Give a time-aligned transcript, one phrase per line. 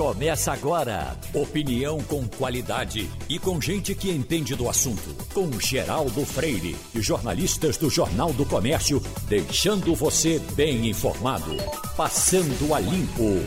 [0.00, 1.14] Começa agora.
[1.34, 5.14] Opinião com qualidade e com gente que entende do assunto.
[5.34, 11.54] Com Geraldo Freire e jornalistas do Jornal do Comércio, deixando você bem informado.
[11.98, 13.44] Passando a Limpo.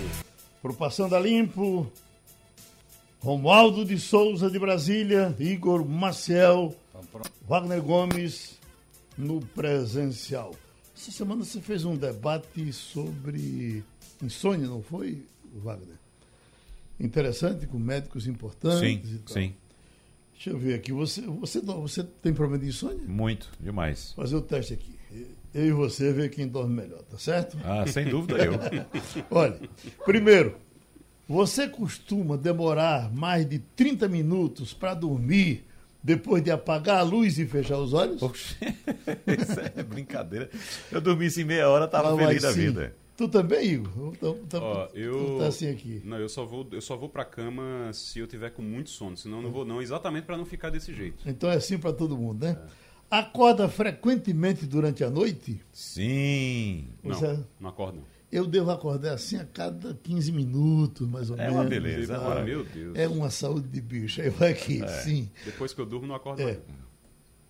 [0.62, 1.92] Pro Passando a Limpo,
[3.20, 6.76] Romualdo de Souza de Brasília, Igor Maciel,
[7.50, 8.60] Wagner Gomes
[9.18, 10.54] no presencial.
[10.96, 13.84] Essa semana você fez um debate sobre
[14.22, 15.26] insônia, não foi,
[15.56, 16.03] Wagner?
[17.04, 19.34] Interessante, com médicos importantes Sim, e tal.
[19.34, 19.54] sim.
[20.34, 20.92] Deixa eu ver aqui.
[20.92, 23.06] Você, você, você tem problema de insônia?
[23.08, 24.14] Muito, demais.
[24.16, 24.94] Fazer o teste aqui.
[25.54, 27.58] Eu e você ver quem dorme melhor, tá certo?
[27.64, 28.54] Ah, sem dúvida eu.
[29.30, 29.60] Olha,
[30.06, 30.58] primeiro,
[31.28, 35.64] você costuma demorar mais de 30 minutos para dormir
[36.02, 38.20] depois de apagar a luz e fechar os olhos?
[38.20, 38.56] Poxa,
[39.40, 40.50] isso é brincadeira.
[40.92, 42.60] Eu dormisse em meia hora, tava Ah, feliz da sim.
[42.62, 42.96] vida.
[43.16, 44.12] Tu também, Igor?
[44.14, 45.14] Então, tá, Ó, eu.
[45.14, 46.02] tu tá assim aqui.
[46.04, 49.16] Não, eu só vou, eu só vou pra cama se eu tiver com muito sono,
[49.16, 51.24] senão eu não vou não, exatamente pra não ficar desse jeito.
[51.30, 52.58] Então é assim para todo mundo, né?
[53.12, 55.62] Acorda frequentemente durante a noite?
[55.72, 56.88] Sim.
[57.04, 58.14] Não, Você- não acordo não.
[58.32, 61.54] Eu devo acordar assim a cada 15 minutos, mais ou É menos.
[61.54, 62.98] uma beleza, é uma Meu Deus.
[62.98, 64.20] É uma saúde de bicho.
[64.24, 65.30] Aí vai aqui, sim.
[65.46, 66.46] Depois que eu durmo, não acordo É.
[66.46, 66.60] mais.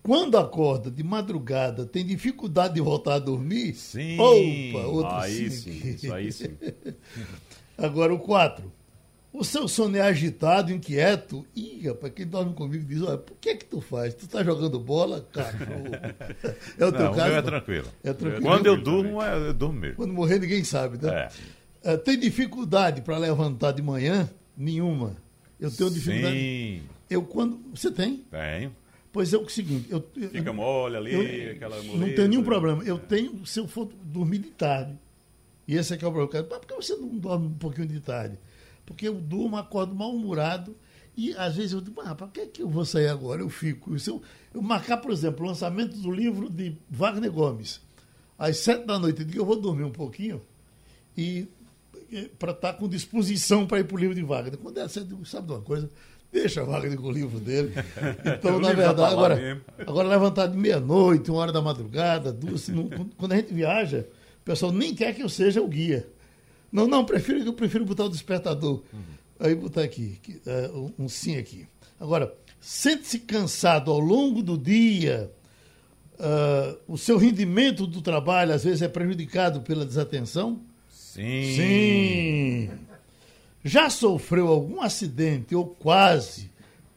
[0.04, 3.72] Quando acorda de madrugada, tem dificuldade de voltar a dormir?
[3.74, 4.18] Sim.
[4.20, 5.72] Opa, outro Aí sim.
[5.80, 6.50] sim, isso aí sim.
[7.78, 8.70] Agora o 4.
[9.32, 11.44] O seu sono é agitado, inquieto.
[11.56, 14.14] Ih, rapaz, quem dorme comigo diz, olha, por que que tu faz?
[14.14, 15.64] Tu tá jogando bola, cachorro?
[16.78, 17.28] É o teu Não, o caso?
[17.30, 17.88] meu é tranquilo.
[18.04, 18.42] É tranquilo.
[18.46, 19.96] Quando eu durmo, é- eu durmo mesmo.
[19.96, 21.28] Quando morrer, ninguém sabe, né?
[21.82, 21.92] É.
[21.92, 24.28] É, tem dificuldade para levantar de manhã?
[24.56, 25.16] Nenhuma.
[25.58, 26.36] Eu tenho dificuldade.
[26.36, 27.58] Sim, Eu quando.
[27.74, 28.22] Você tem?
[28.30, 28.70] tenho.
[29.14, 29.86] Pois é o seguinte.
[29.88, 31.14] Eu, eu- Fica mole ali,
[31.46, 32.82] eu- aquela Não tem nenhum problema.
[32.82, 34.98] Eu tenho se eu for dormir de tarde.
[35.68, 36.48] E esse é que é o problema.
[36.50, 38.36] Mas por que você não dorme um pouquinho de tarde?
[38.84, 40.76] Porque eu durmo, acordo mal-humorado.
[41.16, 43.40] E às vezes eu digo, ah, para que, é que eu vou sair agora?
[43.40, 43.96] Eu fico.
[44.00, 44.20] Se eu,
[44.52, 47.80] eu marcar, por exemplo, o lançamento do livro de Wagner Gomes,
[48.36, 50.42] às sete da noite, eu digo, eu vou dormir um pouquinho
[51.16, 51.46] e
[52.38, 54.58] para estar com disposição para ir para o livro de Wagner.
[54.58, 55.88] Quando é digo, sabe de uma coisa?
[56.34, 57.72] Deixa Wagner com o livro dele.
[58.26, 59.60] Então, na verdade, tá lá agora, mesmo.
[59.86, 64.06] agora levantar de meia-noite, uma hora da madrugada, duas, não- quando a gente viaja,
[64.42, 66.06] o pessoal nem quer que eu seja o guia.
[66.72, 68.82] Não, não, prefiro, eu prefiro botar o despertador.
[69.38, 71.66] Aí botar aqui, que, é, um, sim aqui.
[72.00, 75.30] Agora, sente-se cansado ao longo do dia,
[76.18, 80.60] ah, o seu rendimento do trabalho às vezes é prejudicado pela desatenção?
[80.90, 81.54] Sim.
[81.56, 82.70] Sim.
[83.64, 86.50] Já sofreu algum acidente ou quase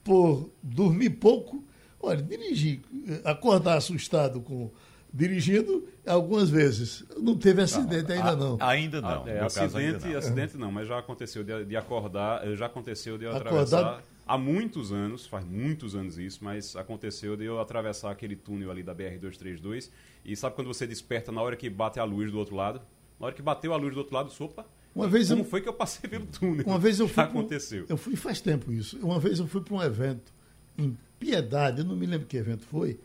[0.04, 1.64] por dormir pouco?
[2.00, 2.82] Olha, dirigir,
[3.24, 4.70] acordar assustado com
[5.14, 7.04] dirigindo algumas vezes.
[7.18, 8.58] Não teve acidente ainda não.
[8.60, 9.24] A- Ainda não.
[9.26, 10.20] Ah, é, caso, ainda acidente, não.
[10.20, 14.04] acidente não, mas já aconteceu de, de acordar, eh, já aconteceu de eu Acordar- atravessar
[14.28, 18.84] há muitos anos, faz muitos anos isso, mas aconteceu de eu atravessar aquele túnel ali
[18.84, 19.90] da BR-232
[20.26, 22.82] e sabe quando você desperta na hora que bate a luz do outro lado?
[23.20, 24.66] Na hora que bateu a luz do outro lado, sopa,
[24.98, 26.66] Uma vez como eu, foi que eu passei pelo túnel?
[26.66, 27.86] uma vez eu fui Já um- aconteceu.
[27.88, 28.98] eu fui faz tempo isso.
[29.06, 30.34] Uma vez eu fui para um evento
[30.78, 33.00] em Piedade, eu não me lembro que evento foi,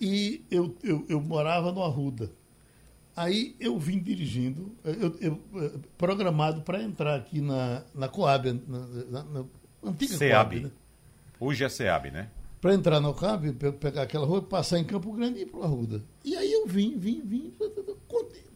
[0.00, 2.30] e eu, eu, eu morava no Arruda.
[3.14, 8.78] Aí eu vim dirigindo, eu, eu, programado para entrar aqui na, na Coab, na,
[9.10, 9.44] na- na
[9.84, 10.60] antiga SEAB.
[10.60, 10.70] Coab, né?
[11.38, 12.28] Hoje é SEAB, né?
[12.60, 15.58] para entrar no Coab, pe- pegar aquela rua, passar em Campo Grande e ir para
[15.60, 16.00] o Arruda.
[16.24, 17.52] E aí eu vim, vim, vim.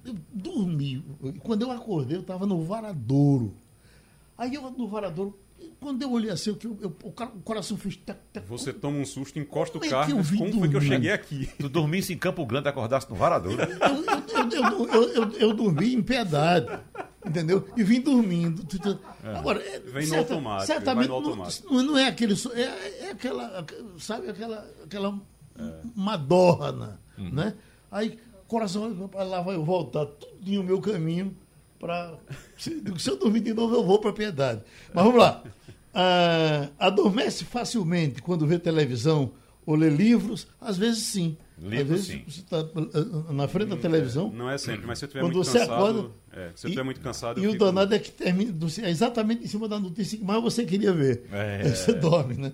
[0.07, 1.05] Eu dormi.
[1.41, 3.55] Quando eu acordei, eu estava no Varadouro.
[4.39, 5.39] Aí eu no Varadouro,
[5.81, 7.13] quando eu olhei assim, eu, eu- o,
[7.43, 7.97] coração fez.
[7.97, 10.61] tac, tac, Você toma um susto, encosta o Como é que carro, vim como foi
[10.61, 10.89] que eu dormir?
[10.89, 11.49] cheguei aqui?
[11.59, 13.61] Tu dormisse em Campo Grande e acordasse no Varadouro.
[13.63, 16.67] eu, eu, eu, eu, eu, eu dormi em piedade.
[17.27, 17.67] Entendeu?
[17.77, 18.63] E vim dormindo.
[19.37, 21.75] Agora, é, Vem no automático, Certamente vai no não- automático.
[21.75, 22.35] Não, não é aquele.
[22.55, 23.67] É, é aquela.
[23.99, 24.65] Sabe, aquela.
[24.85, 25.19] aquela
[25.95, 27.01] madorna.
[27.19, 27.55] Né?
[27.91, 28.19] Aí,
[28.49, 31.35] coração, lá vai eu voltar tudinho o meu caminho
[31.79, 32.15] para.
[32.57, 34.63] Se, se eu dormir de novo, eu vou para piedade.
[34.95, 35.43] Mas vamos lá.
[35.95, 39.33] Ah, adormece facilmente quando vê televisão
[39.65, 40.47] ou lê livros?
[40.61, 41.37] Às vezes sim.
[41.59, 42.23] Livro, Às vezes sim.
[42.29, 42.63] você está
[43.33, 44.31] na frente da televisão.
[44.31, 45.73] Não é sempre, mas se eu estiver muito você cansado.
[45.73, 46.11] acorda.
[46.33, 49.45] é, se eu estiver muito cansado, E o fico- danado é que termina é exatamente
[49.45, 51.25] em cima da notícia que mais você queria ver.
[51.33, 51.63] É.
[51.75, 52.53] Você dorme, né?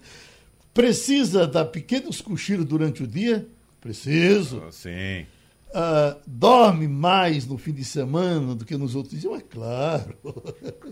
[0.72, 3.46] Precisa dar pequenos cochilos durante o dia?
[3.80, 4.62] Preciso.
[4.70, 5.26] Sim.
[5.74, 9.32] Ah, dorme mais no fim de semana do que nos outros dias?
[9.32, 10.16] É claro.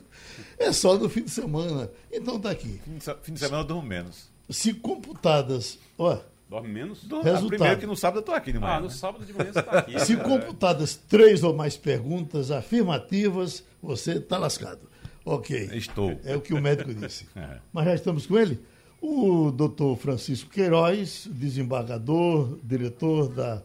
[0.58, 1.90] É só no fim de semana.
[2.12, 2.78] Então tá aqui.
[2.84, 4.28] Fim de se- Fim de semana eu durmo menos.
[4.50, 6.18] Se computadas, ó,
[6.50, 7.02] Dorme menos?
[7.04, 7.48] Durmo- Resultado.
[7.48, 8.74] Primeiro que no sábado eu tô aqui de manhã.
[8.74, 8.92] Ah, no né?
[8.92, 9.98] sábado de manhã você tá aqui.
[10.04, 10.16] se É.
[10.16, 14.80] computadas três ou mais perguntas afirmativas, você tá lascado.
[15.24, 15.70] Ok.
[15.72, 16.18] Estou.
[16.24, 17.26] É o que o médico disse.
[17.36, 17.58] É.
[17.72, 18.60] Mas já estamos com ele?
[19.00, 23.62] O doutor Francisco Queiroz, desembargador, diretor da.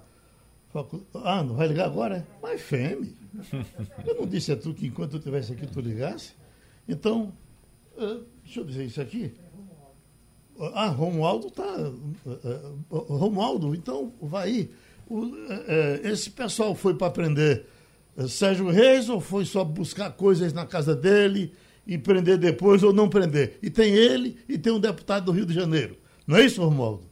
[1.24, 2.26] Ah, não vai ligar agora?
[2.42, 3.10] Mas fêmea.
[4.06, 6.34] Eu não disse a tu que enquanto eu estivesse aqui tu ligasse?
[6.88, 7.34] Então,
[7.98, 9.34] uh, deixa eu dizer isso aqui.
[10.74, 11.64] Ah, Romualdo está.
[11.64, 14.72] Uh, uh, Romualdo, então vai aí.
[15.08, 15.32] O,
[16.04, 17.66] esse pessoal foi para prender
[18.28, 21.54] Sérgio Reis ou foi só buscar coisas na casa dele?
[21.88, 23.60] e prender depois ou não prender.
[23.62, 25.98] E tem ele e tem um deputado do Rio de Janeiro.
[26.26, 27.04] Não é isso, Romualdo?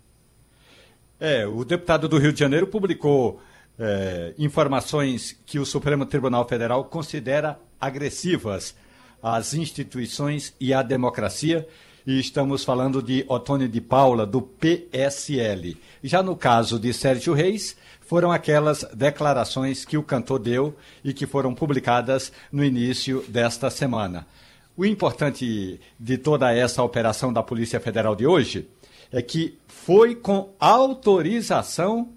[1.20, 3.40] É, o deputado do Rio de Janeiro publicou
[3.78, 8.76] é, informações que o Supremo Tribunal Federal considera agressivas
[9.22, 11.68] às instituições e à democracia.
[12.06, 15.78] E estamos falando de Otônio de Paula, do PSL.
[16.04, 21.26] Já no caso de Sérgio Reis, foram aquelas declarações que o cantor deu e que
[21.26, 24.28] foram publicadas no início desta semana.
[24.76, 28.68] O importante de toda essa operação da Polícia Federal de hoje
[29.12, 32.10] é que foi com autorização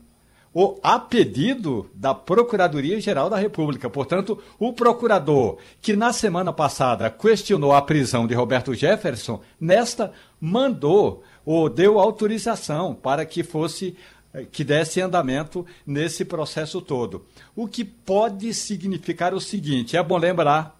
[0.58, 3.90] ou a pedido da Procuradoria-Geral da República.
[3.90, 11.22] Portanto, o procurador que na semana passada questionou a prisão de Roberto Jefferson, nesta mandou
[11.44, 13.98] ou deu autorização para que fosse
[14.32, 17.26] eh, que desse andamento nesse processo todo.
[17.54, 20.74] O que pode significar o seguinte: é bom lembrar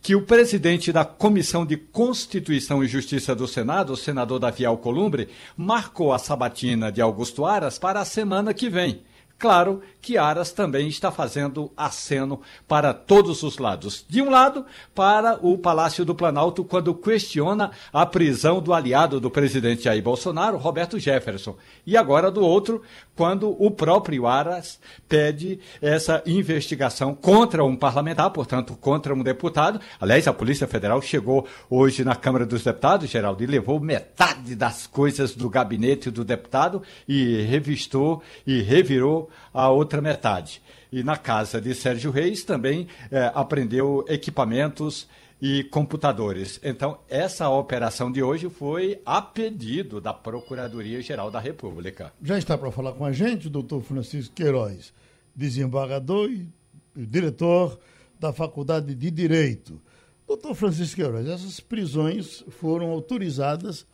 [0.00, 5.28] que o presidente da Comissão de Constituição e Justiça do Senado, o senador Davi Alcolumbre,
[5.54, 9.02] marcou a sabatina de Augusto Aras para a semana que vem.
[9.40, 14.04] Claro que Aras também está fazendo aceno para todos os lados.
[14.06, 19.30] De um lado, para o Palácio do Planalto, quando questiona a prisão do aliado do
[19.30, 21.56] presidente Jair Bolsonaro, Roberto Jefferson.
[21.86, 22.82] E agora, do outro,
[23.16, 24.78] quando o próprio Aras
[25.08, 29.80] pede essa investigação contra um parlamentar, portanto, contra um deputado.
[29.98, 34.86] Aliás, a Polícia Federal chegou hoje na Câmara dos Deputados, Geraldo, e levou metade das
[34.86, 40.62] coisas do gabinete do deputado e revistou e revirou a outra metade.
[40.92, 45.08] E na casa de Sérgio Reis também é, apreendeu equipamentos
[45.40, 46.60] e computadores.
[46.62, 52.12] Então, essa operação de hoje foi a pedido da Procuradoria-Geral da República.
[52.22, 54.92] Já está para falar com a gente o doutor Francisco Queiroz,
[55.34, 56.46] desembargador e
[56.94, 57.78] diretor
[58.18, 59.80] da Faculdade de Direito.
[60.26, 63.86] Doutor Francisco Queiroz, essas prisões foram autorizadas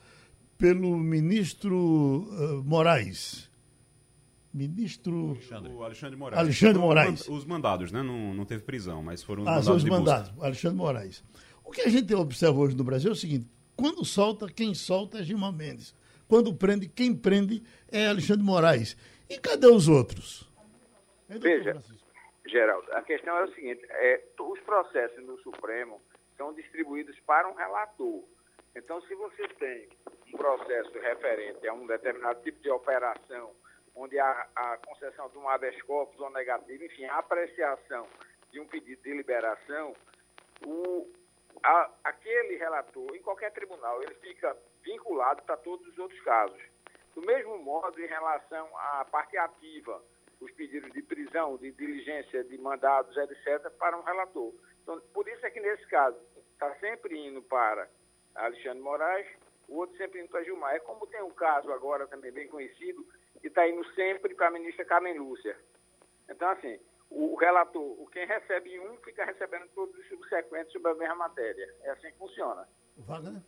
[0.58, 3.45] pelo ministro uh, Moraes
[4.56, 6.40] ministro Alexandre, o Alexandre Moraes.
[6.40, 7.28] Alexandre Moraes.
[7.28, 8.02] Os mandados, né?
[8.02, 9.66] Não, não teve prisão, mas foram os ah, mandados.
[9.66, 10.46] São os mandados, busca.
[10.46, 11.24] Alexandre Moraes.
[11.64, 15.18] O que a gente observa hoje no Brasil é o seguinte: quando solta, quem solta
[15.18, 15.94] é Gilmar Mendes.
[16.26, 18.96] Quando prende, quem prende é Alexandre Moraes.
[19.28, 20.50] E cadê os outros?
[21.28, 21.76] Veja,
[22.46, 26.00] Geraldo, a questão é o seguinte: é, os processos no Supremo
[26.36, 28.24] são distribuídos para um relator.
[28.74, 29.88] Então, se você tem
[30.32, 33.50] um processo referente a um determinado tipo de operação
[33.96, 38.06] onde há a concessão de um habeas corpus ou negativo, enfim, a apreciação
[38.50, 39.94] de um pedido de liberação,
[40.66, 41.10] o,
[41.62, 46.60] a, aquele relator, em qualquer tribunal, ele fica vinculado para todos os outros casos.
[47.14, 50.02] Do mesmo modo, em relação à parte ativa,
[50.40, 54.52] os pedidos de prisão, de diligência de mandados, etc., para um relator.
[54.82, 56.18] Então, por isso é que, nesse caso,
[56.52, 57.88] está sempre indo para
[58.34, 59.26] Alexandre Moraes,
[59.66, 60.74] o outro sempre indo para Gilmar.
[60.74, 63.06] É como tem um caso agora também bem conhecido,
[63.40, 65.56] que está indo sempre para a ministra Carmen Lúcia.
[66.28, 66.78] Então, assim,
[67.10, 71.74] o relator, o quem recebe um, fica recebendo todos os subsequentes sobre a mesma matéria.
[71.82, 72.66] É assim que funciona.
[72.98, 73.42] Wagner?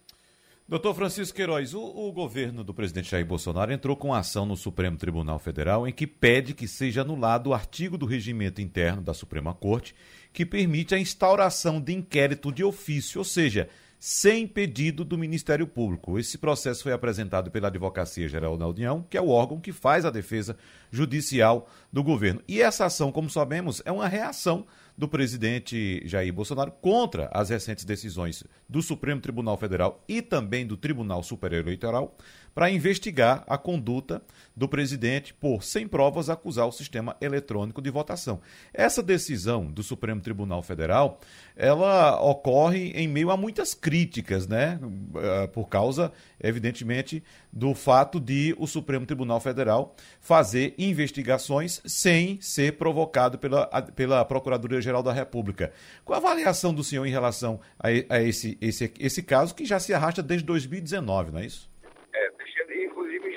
[0.69, 4.99] Doutor Francisco Queiroz, o, o, governo do presidente Jair Bolsonaro entrou com ação no Supremo
[4.99, 9.55] Tribunal Federal em que pede que seja anulado o artigo do regimento interno da Suprema
[9.55, 9.95] Corte
[10.31, 16.19] que permite a instauração de inquérito de ofício, ou seja, sem pedido do Ministério Público.
[16.19, 20.05] Esse processo foi apresentado pela Advocacia Geral da União, que é o órgão que faz
[20.05, 20.57] a defesa
[20.91, 22.41] judicial do governo.
[22.47, 27.85] E essa ação, como sabemos, é uma reação do presidente Jair Bolsonaro contra as recentes
[27.85, 32.17] decisões do Supremo Tribunal Federal e também do Tribunal Superior Eleitoral
[32.55, 34.23] para investigar a conduta
[34.57, 38.41] do presidente por, sem provas, acusar o sistema eletrônico de votação.
[38.75, 41.21] Essa decisão do Supremo Tribunal Federal,
[41.57, 44.81] ela ocorre em meio a muitas críticas, né?
[45.17, 52.77] Eh, por causa, evidentemente, do fato de o Supremo Tribunal Federal fazer investigações sem ser
[52.77, 55.73] provocado pela, pela Procuradoria-Geral da República.
[56.05, 59.79] Qual a avaliação do senhor em relação a, a esse, esse, esse caso que já
[59.79, 61.69] se arrasta desde 2019, não é isso?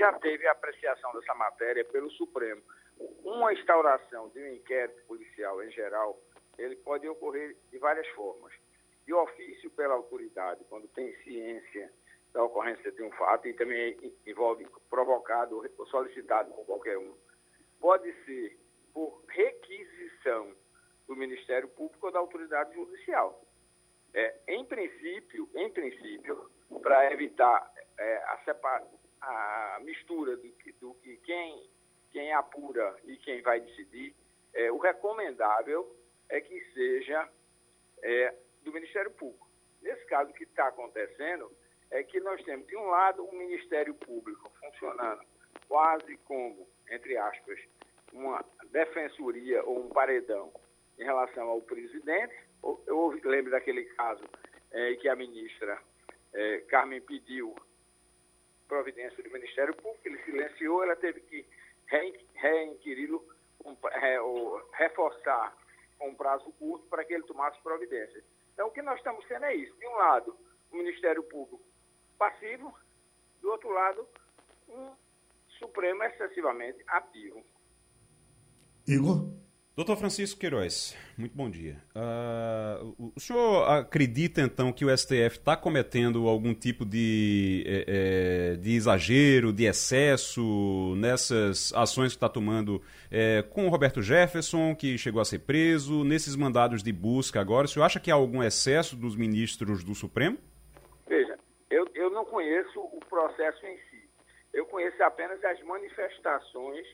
[0.01, 2.59] Já teve a apreciação dessa matéria pelo Supremo.
[3.23, 6.19] Uma instauração de um inquérito policial em geral,
[6.57, 8.51] ele pode ocorrer de várias formas.
[9.05, 11.91] De ofício pela autoridade, quando tem ciência
[12.33, 17.13] da ocorrência de um fato e também envolve provocado ou solicitado por qualquer um,
[17.79, 18.57] pode ser
[18.91, 20.51] por requisição
[21.07, 23.39] do Ministério Público ou da autoridade judicial.
[24.15, 26.49] É, em princípio, em princípio,
[26.81, 28.87] para evitar é, a, separa,
[29.21, 31.69] a mistura do que, do que quem,
[32.11, 34.15] quem apura e quem vai decidir,
[34.53, 35.95] é, o recomendável
[36.29, 37.29] é que seja
[38.01, 39.47] é, do Ministério Público.
[39.81, 41.51] Nesse caso, o que está acontecendo
[41.89, 45.23] é que nós temos, de um lado, um Ministério Público funcionando
[45.67, 47.59] quase como, entre aspas,
[48.13, 50.51] uma defensoria ou um paredão
[50.97, 52.33] em relação ao presidente.
[52.85, 54.23] Eu lembro daquele caso
[54.71, 55.81] é, que a ministra
[56.33, 57.55] é, Carmen pediu
[58.71, 61.45] providência do Ministério Público, ele silenciou, ela teve que
[62.35, 63.21] reinquiri-lo,
[63.65, 64.17] um, é,
[64.77, 65.53] reforçar
[65.99, 68.23] com um prazo curto para que ele tomasse providência.
[68.53, 69.75] Então, o que nós estamos sendo é isso.
[69.77, 70.37] De um lado,
[70.71, 71.61] o Ministério Público
[72.17, 72.73] passivo,
[73.41, 74.07] do outro lado,
[74.69, 74.95] um
[75.59, 77.43] Supremo excessivamente ativo.
[78.87, 79.27] Igor?
[79.73, 81.77] Doutor Francisco Queiroz, muito bom dia.
[81.95, 88.55] Uh, o senhor acredita, então, que o STF está cometendo algum tipo de, é, é,
[88.57, 94.97] de exagero, de excesso nessas ações que está tomando é, com o Roberto Jefferson, que
[94.97, 97.63] chegou a ser preso, nesses mandados de busca agora?
[97.63, 100.37] O senhor acha que há algum excesso dos ministros do Supremo?
[101.07, 104.09] Veja, eu, eu não conheço o processo em si.
[104.53, 106.85] Eu conheço apenas as manifestações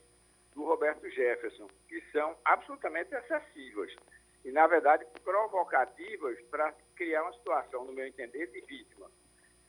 [0.57, 3.95] do Roberto Jefferson, que são absolutamente excessivas
[4.43, 9.07] e, na verdade, provocativas para criar uma situação, no meu entender, de vítima.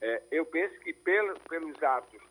[0.01, 2.23] É, eu penso que pelo, pelos atos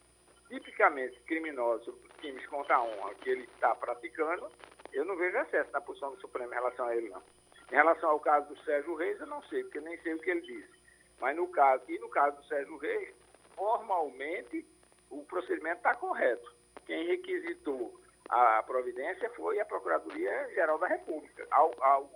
[0.50, 4.50] tipicamente criminosos, crimes contra a honra que ele está praticando,
[4.92, 7.22] eu não vejo excesso na posição do Supremo em relação a ele, não.
[7.72, 10.32] Em relação ao caso do Sérgio Reis, eu não sei, porque nem sei o que
[10.32, 10.74] ele disse.
[11.20, 13.14] Mas no caso, e no caso do Sérgio Reis,
[13.54, 14.66] formalmente
[15.12, 16.56] o procedimento está correto.
[16.86, 22.12] Quem requisitou a providência foi a Procuradoria-Geral da República, ao, ao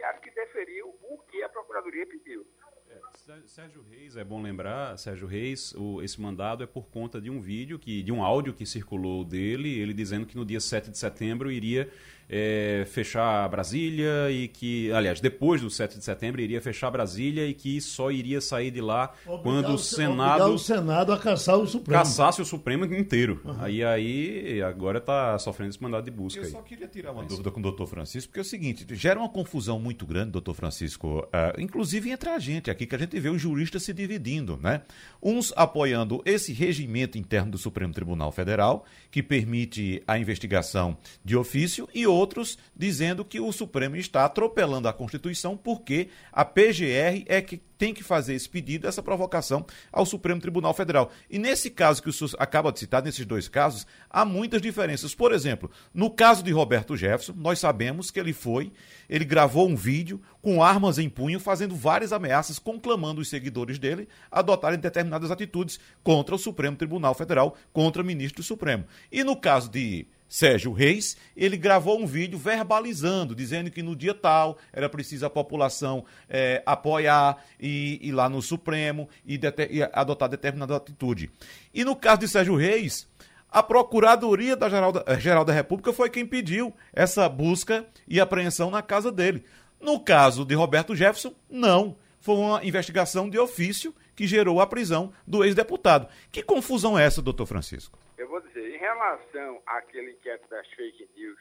[0.00, 2.46] judiciário que deferiu o que a Procuradoria pediu.
[2.88, 7.30] É, Sérgio Reis, é bom lembrar, Sérgio Reis, o, esse mandado é por conta de
[7.30, 10.90] um vídeo, que, de um áudio que circulou dele, ele dizendo que no dia 7
[10.90, 11.90] de setembro iria
[12.32, 17.52] é, fechar Brasília e que, aliás, depois do 7 de setembro iria fechar Brasília e
[17.52, 21.66] que só iria sair de lá obrigar quando o, Senado o Senado a caçar o
[21.66, 21.98] Supremo.
[21.98, 23.40] Caçasse o Supremo inteiro.
[23.44, 23.56] Uhum.
[23.58, 26.40] Aí aí agora está sofrendo esse mandado de busca.
[26.40, 26.50] Eu aí.
[26.52, 29.28] só queria tirar uma dúvida com o doutor Francisco, porque é o seguinte, gera uma
[29.28, 33.28] confusão muito grande, doutor Francisco, uh, inclusive entre a gente aqui, que a gente vê
[33.28, 34.82] os juristas se dividindo, né?
[35.20, 41.88] Uns apoiando esse regimento interno do Supremo Tribunal Federal, que permite a investigação de ofício,
[41.92, 47.40] e outros outros dizendo que o Supremo está atropelando a Constituição porque a PGR é
[47.40, 51.10] que tem que fazer esse pedido, essa provocação ao Supremo Tribunal Federal.
[51.30, 55.14] E nesse caso que o senhor acaba de citar, nesses dois casos, há muitas diferenças.
[55.14, 58.70] Por exemplo, no caso de Roberto Jefferson, nós sabemos que ele foi,
[59.08, 64.06] ele gravou um vídeo com armas em punho, fazendo várias ameaças, conclamando os seguidores dele
[64.30, 68.84] a adotarem determinadas atitudes contra o Supremo Tribunal Federal, contra o ministro Supremo.
[69.10, 74.14] E no caso de Sérgio Reis, ele gravou um vídeo verbalizando, dizendo que no dia
[74.14, 80.28] tal era preciso a população é, apoiar e ir lá no Supremo e, e, adotar
[80.28, 81.28] determinada atitude.
[81.74, 83.08] E no caso de Sérgio Reis,
[83.50, 88.70] a Procuradoria da Geral, da Geral da República foi quem pediu essa busca e apreensão
[88.70, 89.44] na casa dele.
[89.80, 91.96] No caso de Roberto Jefferson, não.
[92.20, 96.06] Foi uma investigação de ofício que gerou a prisão do ex-deputado.
[96.30, 97.98] Que confusão é essa, doutor Francisco?
[98.16, 98.40] Eu vou
[98.80, 101.38] relação àquele inquérito das fake news,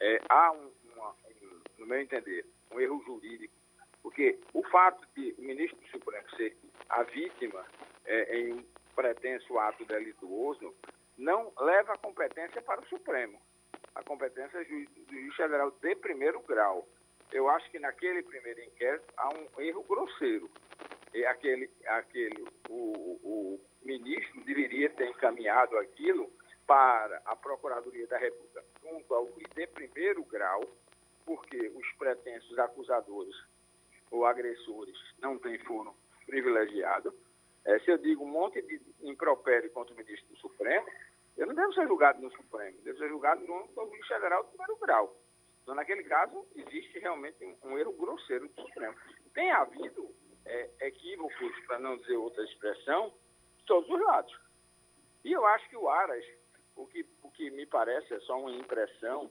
[0.00, 1.10] é, há, um, uma,
[1.42, 3.54] um, no meu entender, um erro jurídico,
[4.02, 6.54] porque o fato de o ministro do Supremo ser
[6.90, 7.64] a vítima
[8.04, 8.64] é, em um
[8.94, 10.74] pretenso ato delituoso
[11.16, 13.40] não leva a competência para o Supremo.
[13.94, 16.86] A competência é do juiz federal de primeiro grau.
[17.32, 20.50] Eu acho que naquele primeiro inquérito há um erro grosseiro.
[21.14, 26.30] E aquele, aquele, o, o ministro deveria ter encaminhado aquilo
[26.66, 30.62] para a Procuradoria da República junto ao juiz de primeiro grau,
[31.24, 33.34] porque os pretensos acusadores
[34.10, 35.94] ou agressores não têm foro
[36.26, 37.14] privilegiado.
[37.64, 40.86] É, se eu digo um monte de impropério contra o ministro do Supremo,
[41.36, 44.50] eu não devo ser julgado no Supremo, devo ser julgado junto ao juiz federal de
[44.50, 45.16] primeiro grau.
[45.62, 48.94] Então, naquele caso, existe realmente um, um erro grosseiro do Supremo.
[49.32, 53.12] Tem havido é, equívocos, para não dizer outra expressão,
[53.56, 54.38] de todos os lados.
[55.24, 56.24] E eu acho que o Aras,
[56.76, 59.30] o que, o que me parece é só uma impressão,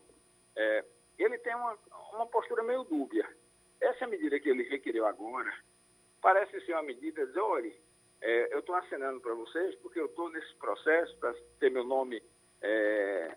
[0.55, 0.85] é,
[1.17, 1.77] ele tem uma,
[2.13, 3.27] uma postura meio dúbia.
[3.81, 5.53] Essa medida que ele requeriu agora,
[6.21, 7.73] parece ser uma medida, dizer, olha,
[8.21, 12.23] é, eu estou assinando para vocês porque eu estou nesse processo para ter meu nome
[12.61, 13.35] é,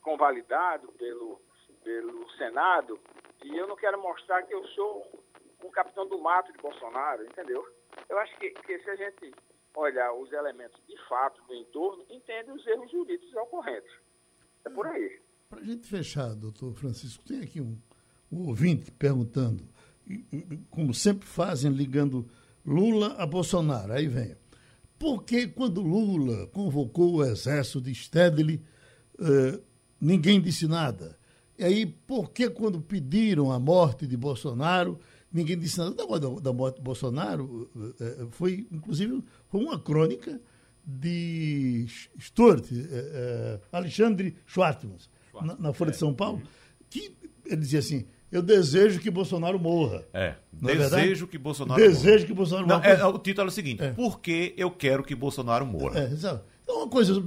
[0.00, 1.40] convalidado pelo,
[1.82, 3.00] pelo Senado
[3.44, 5.24] e eu não quero mostrar que eu sou
[5.64, 7.66] um capitão do mato de Bolsonaro, entendeu?
[8.08, 9.34] Eu acho que, que se a gente
[9.76, 13.92] olhar os elementos de fato do entorno, entende os erros jurídicos ocorrentes.
[14.64, 15.20] É por aí.
[15.48, 17.78] Para a gente fechar, doutor Francisco, tem aqui um,
[18.32, 19.68] um ouvinte perguntando,
[20.70, 22.28] como sempre fazem, ligando
[22.64, 23.92] Lula a Bolsonaro.
[23.92, 24.34] Aí vem.
[24.98, 28.60] Por que quando Lula convocou o exército de Stedley,
[29.20, 29.62] uh,
[30.00, 31.16] ninguém disse nada?
[31.58, 34.98] E aí, por que quando pediram a morte de Bolsonaro,
[35.32, 35.94] ninguém disse nada?
[35.94, 40.40] Da, da morte de Bolsonaro uh, foi, inclusive, foi uma crônica
[40.84, 41.86] de
[42.20, 44.96] Stuart, uh, Alexandre Schwartzman,
[45.42, 46.42] na, na Folha de São Paulo,
[46.88, 47.14] que
[47.44, 50.04] ele dizia assim, eu desejo que Bolsonaro morra.
[50.12, 50.34] É.
[50.60, 52.26] Não desejo é que Bolsonaro desejo morra.
[52.26, 52.86] que Bolsonaro morra.
[52.86, 53.92] É, o título é o seguinte: é.
[53.92, 56.00] Por que eu quero que Bolsonaro morra?
[56.00, 56.44] É, exato.
[56.62, 57.22] Então, uma coisa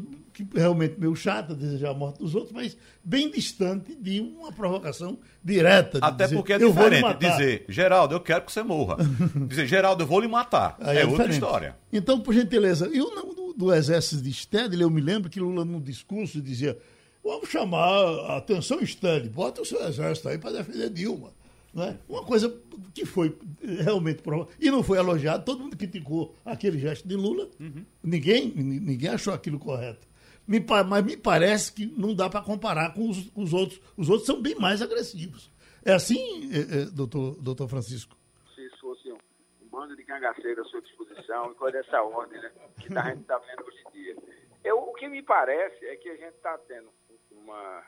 [0.46, 5.18] que realmente meio chata, desejar a morte dos outros, mas bem distante de uma provocação
[5.44, 6.00] direta.
[6.00, 8.98] De Até dizer, porque é diferente dizer, Geraldo, eu quero que você morra.
[9.48, 10.78] dizer, Geraldo, eu vou lhe matar.
[10.80, 11.76] Aí é, é outra história.
[11.92, 15.66] Então, por gentileza, eu não, do, do exército de Stedley, eu me lembro que Lula,
[15.66, 16.78] num discurso, dizia.
[17.24, 17.86] Vamos chamar
[18.30, 21.32] a atenção, Stanley, bota o seu exército aí para defender Dilma.
[21.74, 21.98] Né?
[22.08, 22.54] Uma coisa
[22.94, 24.50] que foi realmente provada.
[24.60, 27.48] E não foi elogiado, todo mundo criticou aquele gesto de Lula.
[27.60, 27.86] Uhum.
[28.04, 30.08] Ninguém, ninguém achou aquilo correto.
[30.50, 33.80] Me, mas me parece que não dá para comparar com os, os, outros.
[33.96, 35.52] Os outros são bem mais agressivos.
[35.86, 36.18] É assim,
[36.52, 38.18] é, é, doutor, doutor Francisco?
[38.56, 39.18] Se fosse um,
[39.62, 43.22] um bando de cangaceiros à sua disposição, e coisa dessa ordem né, que a gente
[43.22, 44.18] está vendo hoje em dia.
[44.64, 46.90] Eu, o que me parece é que a gente está tendo
[47.32, 47.84] uma,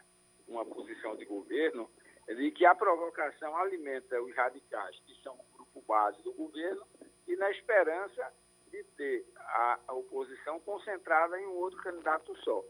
[0.48, 1.90] uma posição de governo
[2.28, 6.86] de que a provocação alimenta os radicais, que são o grupo base do governo,
[7.28, 8.32] e na esperança
[8.72, 12.64] de ter a, a oposição concentrada em um outro candidato só.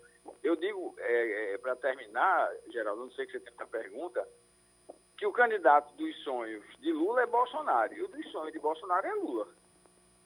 [0.44, 4.28] Eu digo, é, é, para terminar, Geraldo, não sei que você tem essa pergunta,
[5.18, 9.06] que o candidato dos sonhos de Lula é Bolsonaro, e o dos sonhos de Bolsonaro
[9.06, 9.48] é Lula.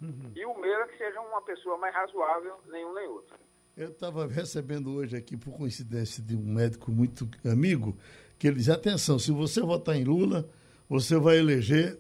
[0.02, 0.32] Uhum.
[0.36, 3.36] E o meu é que seja uma pessoa mais razoável, nenhum nem outro.
[3.76, 7.98] Eu estava recebendo hoje aqui, por coincidência, de um médico muito amigo,
[8.40, 10.50] que ele diz, atenção, se você votar em Lula,
[10.90, 12.00] você vai eleger.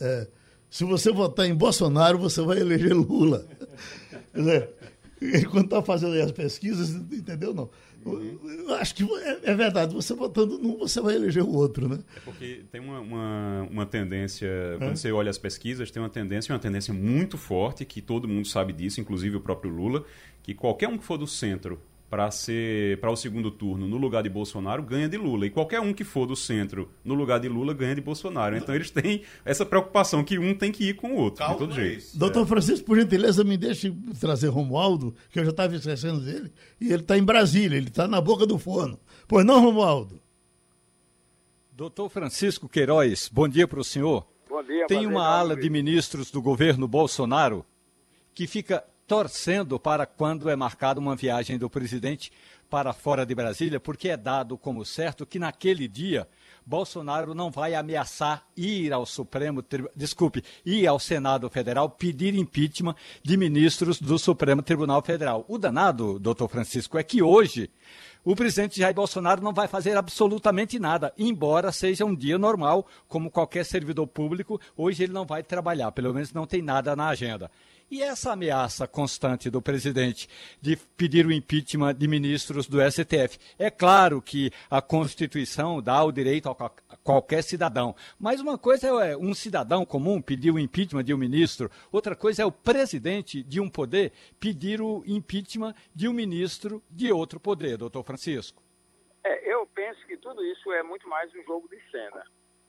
[0.00, 0.28] É,
[0.70, 3.44] se você votar em Bolsonaro, você vai eleger Lula.
[4.32, 4.70] Quer dizer,
[5.50, 7.52] quando está fazendo as pesquisas, entendeu?
[7.52, 7.68] Não.
[8.02, 11.98] Eu acho que é, é, verdade, você votando num, você vai eleger o outro, né?
[12.16, 14.96] É porque tem uma, uma, uma tendência, quando é?
[14.96, 18.72] você olha as pesquisas, tem uma tendência, uma tendência muito forte, que todo mundo sabe
[18.72, 20.04] disso, inclusive o próprio Lula,
[20.42, 21.78] que qualquer um que for do centro
[22.10, 25.46] para ser para o segundo turno no lugar de Bolsonaro ganha de Lula.
[25.46, 28.56] E qualquer um que for do centro no lugar de Lula ganha de Bolsonaro.
[28.56, 31.60] Então eles têm essa preocupação que um tem que ir com o outro Calma de
[31.60, 31.98] todo jeito.
[31.98, 32.18] isso.
[32.18, 32.46] doutor é.
[32.46, 37.02] Francisco por gentileza me deixe trazer Romualdo que eu já estava esquecendo dele e ele
[37.02, 38.98] está em Brasília ele está na boca do forno.
[39.28, 40.20] Pois não Romualdo?
[41.70, 44.26] Doutor Francisco Queiroz bom dia para o senhor.
[44.48, 47.64] Bom dia tem uma ala de ministros do governo Bolsonaro
[48.34, 52.30] que fica torcendo para quando é marcada uma viagem do presidente
[52.70, 56.28] para fora de Brasília, porque é dado como certo que naquele dia
[56.64, 59.64] Bolsonaro não vai ameaçar ir ao Supremo,
[59.96, 65.44] desculpe, ir ao Senado Federal pedir impeachment de ministros do Supremo Tribunal Federal.
[65.48, 67.68] O danado, doutor Francisco, é que hoje
[68.24, 73.28] o presidente Jair Bolsonaro não vai fazer absolutamente nada, embora seja um dia normal, como
[73.28, 77.50] qualquer servidor público, hoje ele não vai trabalhar, pelo menos não tem nada na agenda.
[77.90, 80.28] E essa ameaça constante do presidente
[80.62, 83.36] de pedir o impeachment de ministros do STF?
[83.58, 86.70] É claro que a Constituição dá o direito a
[87.02, 91.68] qualquer cidadão, mas uma coisa é um cidadão comum pedir o impeachment de um ministro,
[91.90, 97.10] outra coisa é o presidente de um poder pedir o impeachment de um ministro de
[97.10, 98.62] outro poder, doutor Francisco.
[99.24, 102.24] É, eu penso que tudo isso é muito mais um jogo de cena.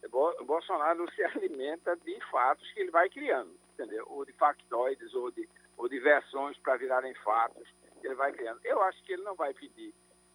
[0.10, 4.06] Bolsonaro se alimenta de fatos que ele vai criando entendeu?
[4.08, 7.68] Ou de factoides, ou de, ou de versões para virarem fatos.
[8.04, 8.60] Ele vai criando.
[8.64, 9.94] Eu acho que ele não vai pedir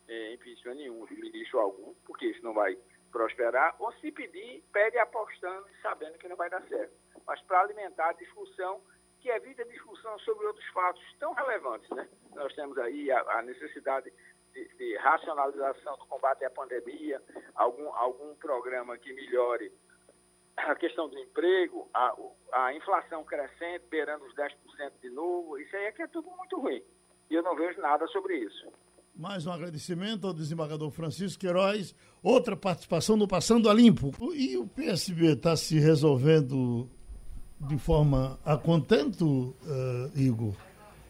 [0.09, 2.76] é, impeachment nenhum ministro algum, porque isso não vai
[3.11, 6.92] prosperar, ou se pedir, pede apostando e sabendo que não vai dar certo.
[7.26, 8.81] Mas para alimentar a discussão,
[9.20, 12.09] que evita a discussão sobre outros fatos tão relevantes, né?
[12.35, 14.12] Nós temos aí a, a necessidade
[14.56, 17.20] de, de, racionalização do combate à pandemia,
[17.54, 19.70] algum, algum programa que melhore
[20.56, 22.14] a questão do emprego, a,
[22.52, 24.50] a inflação crescente, beirando os 10%
[25.02, 26.82] de novo, isso aí é que é tudo muito ruim.
[27.30, 28.66] E eu não vejo nada sobre isso.
[29.14, 31.94] Mais um agradecimento ao desembargador Francisco Queiroz.
[32.22, 34.12] Outra participação no Passando a Limpo.
[34.34, 36.88] E o PSB está se resolvendo
[37.60, 40.54] de forma a contento, uh, Igor?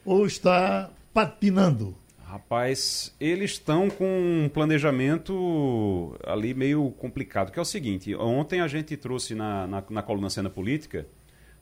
[0.05, 1.95] Ou está patinando?
[2.29, 8.67] Rapaz, eles estão com um planejamento ali meio complicado, que é o seguinte, ontem a
[8.67, 11.07] gente trouxe na, na, na coluna Cena Política,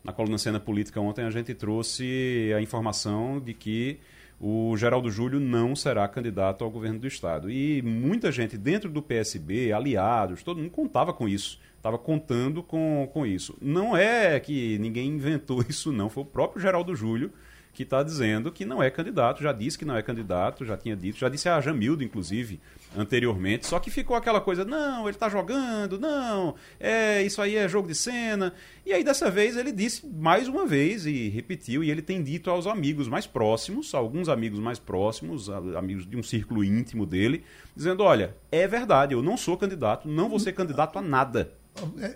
[0.03, 3.99] na coluna Cena Política ontem a gente trouxe a informação de que
[4.41, 7.49] o Geraldo Júlio não será candidato ao governo do Estado.
[7.49, 13.07] E muita gente dentro do PSB, aliados, todo mundo contava com isso, estava contando com,
[13.13, 13.55] com isso.
[13.61, 17.31] Não é que ninguém inventou isso, não, foi o próprio Geraldo Júlio
[17.75, 20.95] que está dizendo que não é candidato, já disse que não é candidato, já tinha
[20.95, 22.59] dito, já disse a Jamildo, inclusive,
[22.97, 27.67] anteriormente, só que ficou aquela coisa, não, ele está jogando, não, é isso aí é
[27.67, 28.53] jogo de cena.
[28.85, 32.49] E aí dessa vez ele disse mais uma vez e repetiu, e ele tem dito
[32.49, 37.43] aos amigos mais próximos, alguns amigos mais próximos, amigos de um círculo íntimo dele,
[37.75, 41.51] dizendo: olha, é verdade, eu não sou candidato, não vou ser candidato a nada.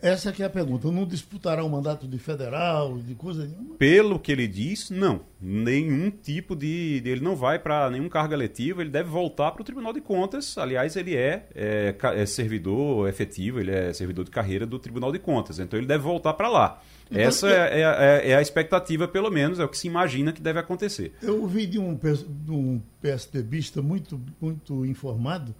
[0.01, 0.89] Essa que é a pergunta.
[0.89, 3.75] Não disputará um mandato de federal, de coisa nenhuma?
[3.75, 5.21] Pelo que ele diz, não.
[5.41, 7.01] Nenhum tipo de.
[7.03, 10.57] Ele não vai para nenhum cargo eletivo, ele deve voltar para o Tribunal de Contas.
[10.57, 15.19] Aliás, ele é, é, é, servidor efetivo, ele é servidor de carreira do Tribunal de
[15.19, 15.59] Contas.
[15.59, 16.81] Então ele deve voltar para lá.
[17.11, 17.53] Então, Essa eu...
[17.53, 21.11] é, é, é, a expectativa, pelo menos, é o que se imagina que deve acontecer.
[21.21, 25.53] Eu ouvi de um, de um PSDBista muito, muito informado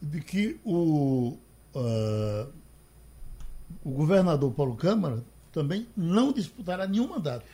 [0.00, 1.36] de que o.
[1.74, 2.63] Uh
[3.82, 7.44] o governador Paulo Câmara também não disputará nenhum mandato.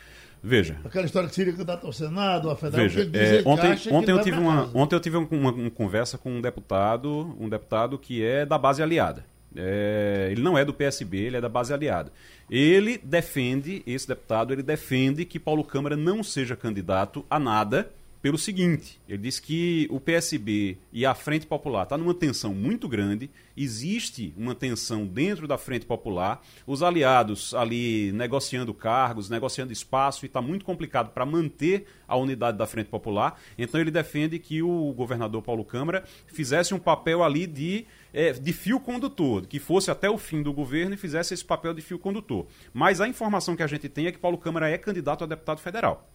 [0.42, 0.78] Veja.
[0.84, 4.22] Aquela história que seria candidato ao Senado, à federal, Veja, que é, ontem, ontem eu
[4.22, 8.46] tive uma, ontem eu tive uma, uma, conversa com um deputado, um deputado que é
[8.46, 9.24] da base aliada.
[9.54, 12.10] É, ele não é do PSB, ele é da base aliada.
[12.50, 17.90] Ele defende, esse deputado, ele defende que Paulo Câmara não seja candidato a nada
[18.22, 22.54] pelo seguinte: ele diz que o PSB e a Frente Popular estão tá numa tensão
[22.54, 29.72] muito grande, existe uma tensão dentro da Frente Popular, os aliados ali negociando cargos, negociando
[29.72, 33.40] espaço, e está muito complicado para manter a unidade da Frente Popular.
[33.56, 37.86] Então ele defende que o governador Paulo Câmara fizesse um papel ali de.
[38.12, 41.72] É, de fio condutor, que fosse até o fim do governo e fizesse esse papel
[41.72, 42.44] de fio condutor.
[42.74, 45.60] Mas a informação que a gente tem é que Paulo Câmara é candidato a deputado
[45.60, 46.10] federal.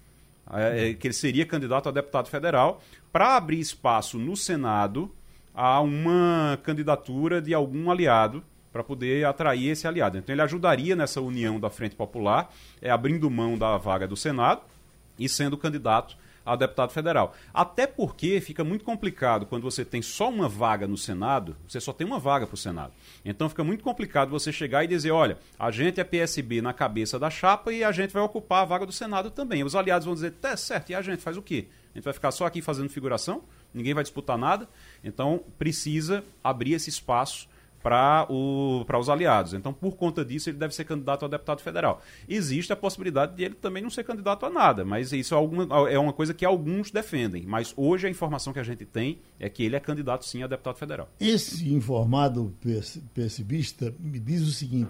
[0.51, 2.81] É, é, que ele seria candidato a deputado federal,
[3.12, 5.12] para abrir espaço no Senado
[5.53, 10.17] a uma candidatura de algum aliado para poder atrair esse aliado.
[10.17, 14.62] Então ele ajudaria nessa união da Frente Popular, é, abrindo mão da vaga do Senado
[15.17, 17.34] e sendo candidato a deputado federal.
[17.53, 21.91] Até porque fica muito complicado quando você tem só uma vaga no Senado, você só
[21.91, 22.93] tem uma vaga para o Senado.
[23.23, 27.17] Então fica muito complicado você chegar e dizer: olha, a gente é PSB na cabeça
[27.17, 29.63] da chapa e a gente vai ocupar a vaga do Senado também.
[29.63, 31.67] Os aliados vão dizer: tá certo, e a gente faz o quê?
[31.93, 33.41] A gente vai ficar só aqui fazendo figuração?
[33.73, 34.69] Ninguém vai disputar nada?
[35.03, 37.47] Então precisa abrir esse espaço
[37.85, 39.53] para os aliados.
[39.53, 42.01] Então, por conta disso, ele deve ser candidato a deputado federal.
[42.27, 45.87] Existe a possibilidade de ele também não ser candidato a nada, mas isso é, alguma,
[45.87, 47.43] é uma coisa que alguns defendem.
[47.45, 50.47] Mas hoje a informação que a gente tem é que ele é candidato sim a
[50.47, 51.07] deputado federal.
[51.19, 52.55] Esse informado
[53.13, 54.89] pessimista me diz o seguinte: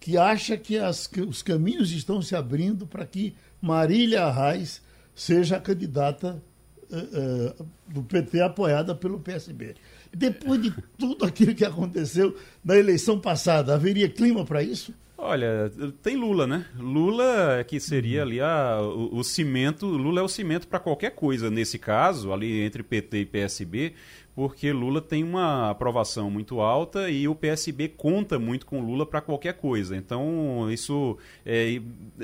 [0.00, 4.82] que acha que, as, os caminhos estão se abrindo para que Marília Arraes
[5.14, 6.42] seja a candidata
[6.90, 9.76] uh, uh, do PT apoiada pelo PSB.
[10.14, 14.94] Depois de tudo aquilo que aconteceu na eleição passada, haveria clima para isso?
[15.20, 15.68] Olha,
[16.00, 16.64] tem Lula, né?
[16.78, 21.50] Lula que seria ali a, o, o cimento, Lula é o cimento para qualquer coisa
[21.50, 23.94] nesse caso, ali entre PT e PSB,
[24.32, 29.20] porque Lula tem uma aprovação muito alta e o PSB conta muito com Lula para
[29.20, 29.96] qualquer coisa.
[29.96, 31.80] Então, isso é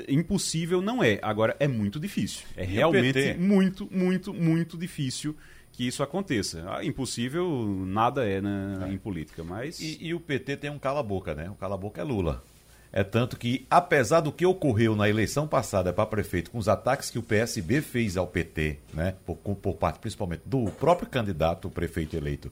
[0.07, 1.19] impossível não é.
[1.21, 2.45] Agora é muito difícil.
[2.55, 5.35] É realmente muito, muito, muito difícil
[5.75, 6.63] que isso aconteça.
[6.67, 9.79] Ah, impossível nada é né, em política, mas...
[9.79, 11.49] E, e o PT tem um cala-boca, né?
[11.49, 12.43] O cala-boca é Lula.
[12.91, 17.09] É tanto que, apesar do que ocorreu na eleição passada para prefeito, com os ataques
[17.09, 21.71] que o PSB fez ao PT, né, por, por parte principalmente do próprio candidato, o
[21.71, 22.49] prefeito eleito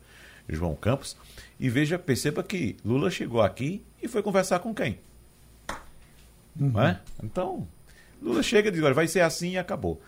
[0.50, 1.16] João Campos,
[1.58, 5.00] e veja, perceba que Lula chegou aqui e foi conversar com quem?
[6.60, 6.82] Uhum.
[6.82, 7.00] É?
[7.24, 7.66] Então,
[8.22, 10.02] Lula chega e diz: olha, vai ser assim e acabou.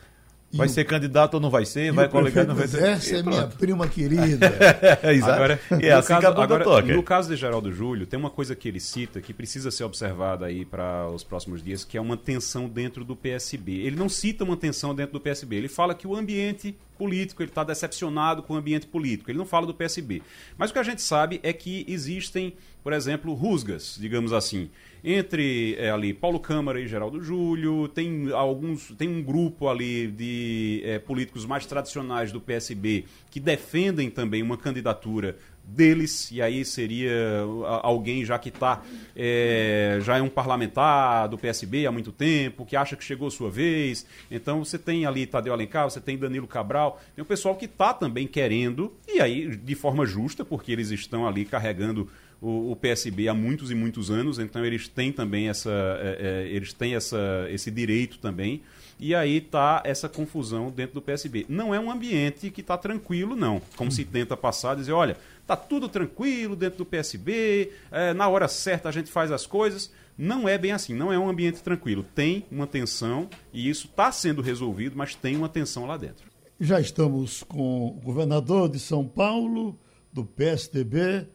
[0.53, 1.91] Vai ser candidato ou não vai ser?
[1.91, 2.83] Vai coligar ou não vai ser?
[2.83, 4.53] Essa é minha prima querida.
[5.11, 5.33] Exato.
[5.33, 6.95] Agora, é assim caso, que a bunda agora, toca.
[6.95, 10.45] No caso de Geraldo Júlio, tem uma coisa que ele cita que precisa ser observada
[10.45, 13.81] aí para os próximos dias, que é uma tensão dentro do PSB.
[13.81, 15.57] Ele não cita uma tensão dentro do PSB.
[15.57, 19.29] Ele fala que o ambiente político, ele está decepcionado com o ambiente político.
[19.29, 20.21] Ele não fala do PSB.
[20.57, 22.53] Mas o que a gente sabe é que existem,
[22.83, 24.69] por exemplo, rusgas, digamos assim
[25.07, 30.81] entre é, ali Paulo Câmara e Geraldo Júlio, tem alguns, tem um grupo ali de
[30.83, 37.41] é, políticos mais tradicionais do PSB que defendem também uma candidatura deles, e aí seria
[37.81, 38.83] alguém já que está,
[39.15, 43.49] é, já é um parlamentar do PSB há muito tempo, que acha que chegou sua
[43.49, 44.05] vez.
[44.29, 47.93] Então você tem ali Tadeu Alencar, você tem Danilo Cabral, tem o pessoal que está
[47.93, 52.09] também querendo, e aí de forma justa, porque eles estão ali carregando
[52.41, 56.47] o, o, PSB há muitos e muitos anos, então eles têm também essa, é, é,
[56.47, 58.61] eles têm essa, esse direito também.
[58.97, 61.45] E aí está essa confusão dentro do PSB.
[61.49, 63.61] Não é um ambiente que está tranquilo, não.
[63.75, 68.47] Como se tenta passar, dizer, olha, tá tudo tranquilo dentro do PSB, é, na hora
[68.47, 69.91] certa a gente faz as coisas.
[70.17, 72.03] Não é bem assim, não é um ambiente tranquilo.
[72.15, 76.29] Tem uma tensão e isso está sendo resolvido, mas tem uma tensão lá dentro.
[76.59, 79.77] Já estamos com o governador de São Paulo,
[80.11, 81.27] do PSDB,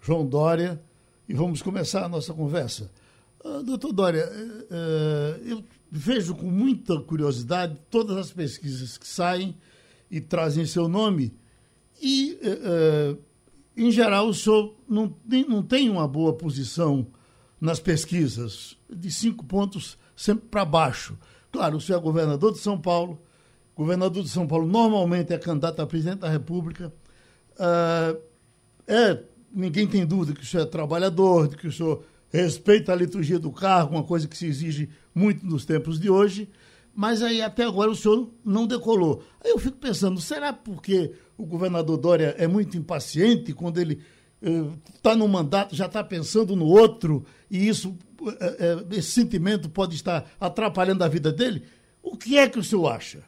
[0.00, 0.80] João Dória,
[1.28, 2.90] e vamos começar a nossa conversa.
[3.44, 9.56] Uh, doutor Dória, uh, eu vejo com muita curiosidade todas as pesquisas que saem
[10.08, 11.34] e trazem seu nome,
[12.00, 13.18] e, uh,
[13.84, 17.06] em geral, o senhor não tem, não tem uma boa posição
[17.60, 21.18] nas pesquisas, de cinco pontos sempre para baixo.
[21.50, 23.20] Claro, o senhor é governador de São Paulo,
[23.74, 26.92] governador de São Paulo normalmente é candidato a presidente da República,
[28.86, 32.96] é ninguém tem dúvida que o senhor é trabalhador, de que o senhor respeita a
[32.96, 36.48] liturgia do cargo, uma coisa que se exige muito nos tempos de hoje,
[36.98, 39.22] mas aí até agora o senhor não decolou.
[39.40, 44.00] Aí eu fico pensando, será porque o governador Dória é muito impaciente quando ele
[44.96, 47.96] está eh, no mandato, já está pensando no outro, e isso,
[48.40, 51.62] eh, eh, esse sentimento pode estar atrapalhando a vida dele?
[52.02, 53.20] O que é que o senhor acha?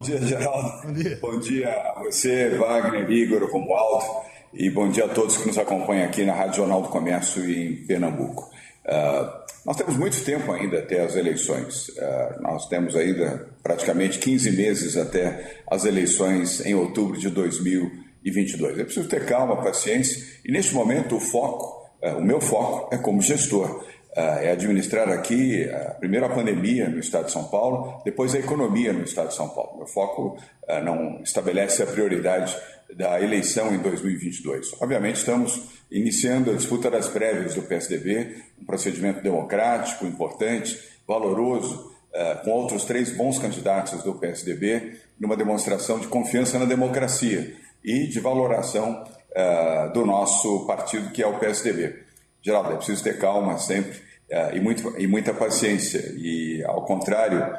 [0.00, 0.86] Bom dia, Geraldo.
[0.86, 4.06] Bom dia, Bom dia a você, Wagner, Igor, Romualdo
[4.54, 7.84] e bom dia a todos que nos acompanham aqui na Rádio Jornal do Comércio em
[7.84, 8.50] Pernambuco.
[8.86, 11.90] Uh, nós temos muito tempo ainda até as eleições.
[11.90, 18.78] Uh, nós temos ainda praticamente 15 meses até as eleições em outubro de 2022.
[18.78, 22.96] É preciso ter calma, paciência e neste momento o foco, uh, o meu foco é
[22.96, 23.84] como gestor.
[24.16, 25.68] é administrar aqui,
[26.00, 29.50] primeiro a pandemia no estado de São Paulo, depois a economia no estado de São
[29.50, 29.76] Paulo.
[29.76, 30.38] Meu foco
[30.82, 32.56] não estabelece a prioridade
[32.94, 34.74] da eleição em 2022.
[34.80, 42.34] Obviamente, estamos iniciando a disputa das prévias do PSDB, um procedimento democrático, importante, valoroso, eh,
[42.44, 48.20] com outros três bons candidatos do PSDB, numa demonstração de confiança na democracia e de
[48.20, 52.02] valoração eh, do nosso partido, que é o PSDB.
[52.42, 53.98] Geraldo, é preciso ter calma sempre
[54.30, 57.56] eh, e, muito, e muita paciência, e ao contrário,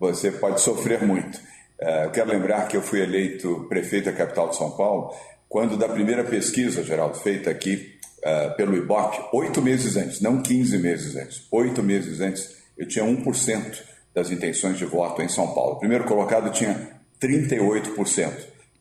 [0.00, 1.38] você pode sofrer muito.
[2.04, 5.12] Eu quero lembrar que eu fui eleito prefeito da capital de São Paulo
[5.52, 10.78] quando da primeira pesquisa, Geraldo, feita aqui uh, pelo IBOP, oito meses antes, não 15
[10.78, 13.78] meses antes, oito meses antes, eu tinha 1%
[14.14, 15.74] das intenções de voto em São Paulo.
[15.74, 18.32] O primeiro colocado tinha 38%,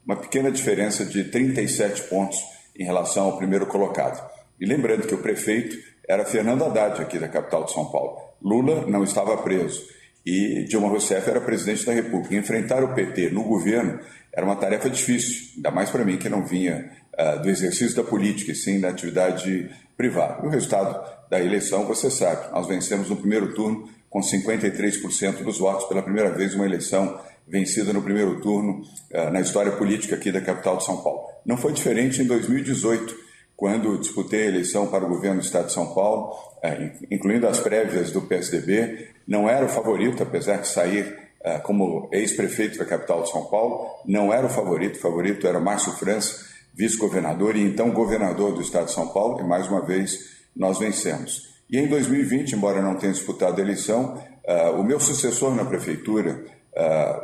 [0.05, 2.39] uma pequena diferença de 37 pontos
[2.79, 4.25] em relação ao primeiro colocado.
[4.57, 5.75] E lembrando que o prefeito
[6.07, 8.17] era Fernando Haddad, aqui da capital de São Paulo.
[8.41, 9.85] Lula não estava preso
[10.25, 12.35] e Dilma Rousseff era presidente da República.
[12.35, 13.99] Enfrentar o PT no governo
[14.31, 18.03] era uma tarefa difícil, ainda mais para mim que não vinha uh, do exercício da
[18.03, 20.45] política e sim da atividade privada.
[20.45, 25.85] o resultado da eleição, você sabe, nós vencemos no primeiro turno com 53% dos votos,
[25.87, 28.81] pela primeira vez uma eleição vencida no primeiro turno
[29.13, 31.21] uh, na história política aqui da capital de São Paulo.
[31.45, 33.20] Não foi diferente em 2018
[33.61, 37.59] quando disputei a eleição para o governo do Estado de São Paulo, é, incluindo as
[37.59, 43.21] prévias do PSDB, não era o favorito, apesar de sair é, como ex-prefeito da capital
[43.21, 46.43] de São Paulo, não era o favorito, o favorito era Márcio França,
[46.73, 51.53] vice-governador e então governador do Estado de São Paulo, e mais uma vez nós vencemos.
[51.69, 56.43] E em 2020, embora não tenha disputado a eleição, é, o meu sucessor na prefeitura,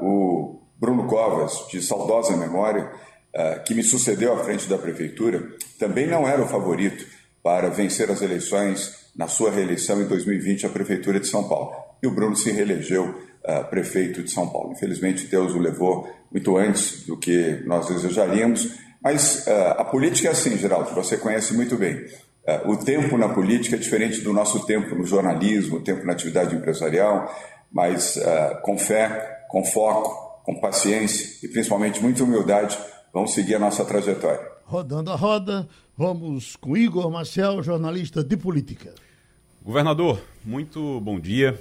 [0.02, 2.91] o Bruno Covas, de saudosa memória,
[3.65, 5.47] que me sucedeu à frente da prefeitura,
[5.78, 7.06] também não era o favorito
[7.43, 11.71] para vencer as eleições na sua reeleição em 2020 à prefeitura de São Paulo.
[12.04, 14.73] E o Bruno se reelegeu uh, prefeito de São Paulo.
[14.73, 20.32] Infelizmente, Deus o levou muito antes do que nós desejaríamos, mas uh, a política é
[20.32, 22.06] assim, Geraldo, você conhece muito bem.
[22.65, 26.56] O tempo na política é diferente do nosso tempo no jornalismo, o tempo na atividade
[26.56, 27.30] empresarial,
[27.69, 28.17] mas
[28.63, 32.78] com fé, com foco, com paciência e principalmente muita humildade,
[33.17, 34.47] Vamos seguir a nossa trajetória.
[34.63, 38.93] Rodando a roda, vamos com Igor Marcel, jornalista de política.
[39.63, 41.60] Governador, muito bom dia.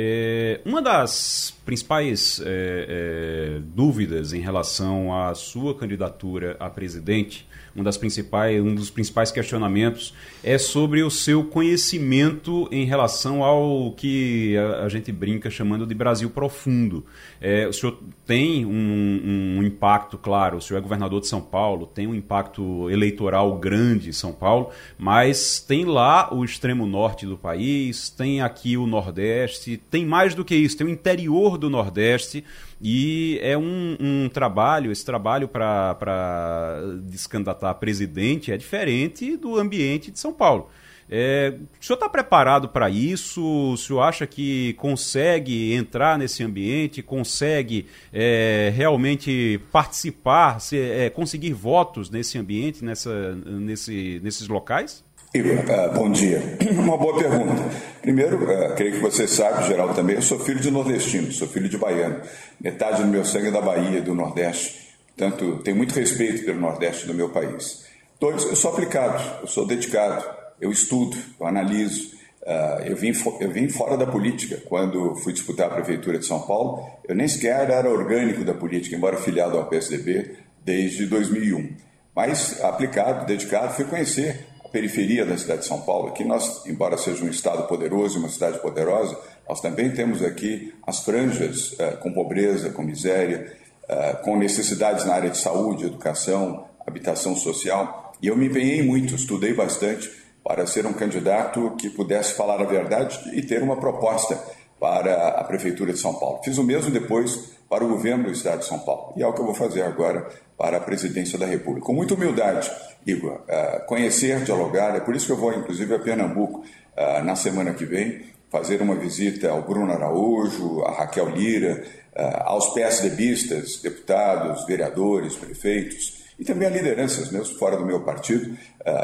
[0.00, 7.82] É, uma das principais é, é, dúvidas em relação à sua candidatura a presidente um,
[7.82, 14.56] das principais, um dos principais questionamentos é sobre o seu conhecimento em relação ao que
[14.56, 17.04] a, a gente brinca chamando de Brasil profundo.
[17.40, 21.86] É, o senhor tem um, um, impacto, claro, o senhor é governador de São Paulo,
[21.86, 27.36] tem um impacto eleitoral grande em São Paulo, mas tem lá o extremo norte do
[27.36, 32.44] país, tem aqui o Nordeste, tem mais do que isso, tem o interior do Nordeste
[32.80, 40.10] e é um, um trabalho, esse trabalho para descandidatar a presidente é diferente do ambiente
[40.10, 40.68] de São Paulo.
[41.10, 43.72] É, o senhor está preparado para isso?
[43.72, 51.54] O senhor acha que consegue entrar nesse ambiente, consegue é, realmente participar, se, é, conseguir
[51.54, 55.02] votos nesse ambiente, nessa, nesse, nesses locais?
[55.34, 56.42] Uh, bom dia.
[56.72, 57.62] Uma boa pergunta.
[58.00, 61.68] Primeiro, uh, creio que você sabe, Geraldo também, eu sou filho de nordestino, sou filho
[61.68, 62.22] de baiano.
[62.58, 64.88] Metade do meu sangue é da Bahia, do Nordeste.
[65.14, 67.84] Portanto, tenho muito respeito pelo Nordeste do meu país.
[68.18, 70.24] Dois, eu sou aplicado, eu sou dedicado,
[70.58, 72.16] eu estudo, eu analiso.
[72.42, 76.40] Uh, eu, vim eu vim fora da política quando fui disputar a Prefeitura de São
[76.40, 76.88] Paulo.
[77.06, 81.76] Eu nem sequer era orgânico da política, embora filiado ao PSDB desde 2001.
[82.16, 86.08] Mas aplicado, dedicado, fui conhecer periferia da cidade de São Paulo.
[86.08, 91.00] Aqui nós, embora seja um estado poderoso uma cidade poderosa, nós também temos aqui as
[91.00, 97.34] franjas uh, com pobreza, com miséria, uh, com necessidades na área de saúde, educação, habitação
[97.34, 98.12] social.
[98.20, 100.10] E eu me empenhei muito, estudei bastante
[100.44, 104.38] para ser um candidato que pudesse falar a verdade e ter uma proposta
[104.80, 106.40] para a Prefeitura de São Paulo.
[106.44, 109.12] Fiz o mesmo depois para o governo do Estado de São Paulo.
[109.16, 111.86] E é o que eu vou fazer agora para a presidência da República.
[111.86, 112.70] Com muita humildade,
[113.06, 117.36] Igor, uh, conhecer, dialogar, é por isso que eu vou, inclusive, a Pernambuco uh, na
[117.36, 121.84] semana que vem, fazer uma visita ao Bruno Araújo, a Raquel Lira,
[122.16, 128.56] uh, aos PSDBistas, deputados, vereadores, prefeitos, e também a lideranças mesmo fora do meu partido,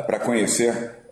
[0.06, 1.02] para conhecer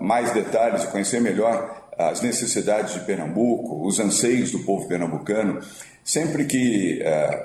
[0.00, 5.60] mais detalhes e conhecer melhor as necessidades de Pernambuco, os anseios do povo pernambucano.
[6.04, 7.02] Sempre que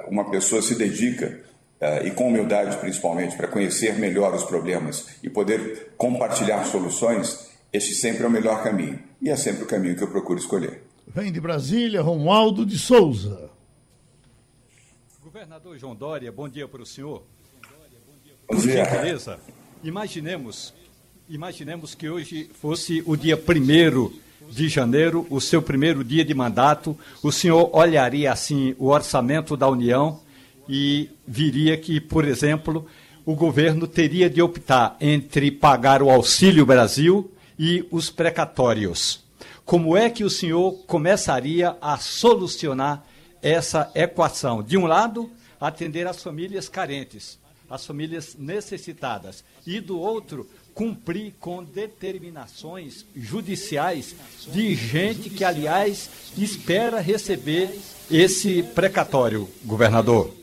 [0.08, 1.50] uma pessoa se dedica
[1.82, 7.94] Uh, e com humildade principalmente, para conhecer melhor os problemas e poder compartilhar soluções, este
[7.94, 9.00] sempre é o melhor caminho.
[9.22, 10.84] E é sempre o caminho que eu procuro escolher.
[11.08, 13.50] Vem de Brasília, Romualdo de Souza.
[15.24, 17.24] Governador João Dória, bom dia para o senhor.
[18.46, 18.84] Bom dia.
[18.84, 19.40] Beleza?
[19.82, 20.74] Imaginemos,
[21.30, 24.14] imaginemos que hoje fosse o dia primeiro
[24.50, 29.68] de janeiro, o seu primeiro dia de mandato, o senhor olharia assim o orçamento da
[29.68, 30.20] União
[30.68, 32.86] e viria que, por exemplo,
[33.26, 39.24] o governo teria de optar entre pagar o Auxílio Brasil e os precatórios.
[39.66, 43.06] Como é que o senhor começaria a solucionar
[43.42, 44.64] essa equação?
[44.64, 45.30] De um lado,
[45.62, 47.38] atender as famílias carentes,
[47.70, 50.48] as famílias necessitadas, e do outro,
[50.80, 54.16] cumprir com determinações judiciais
[54.48, 57.70] de gente que, aliás, espera receber
[58.10, 60.34] esse precatório, governador.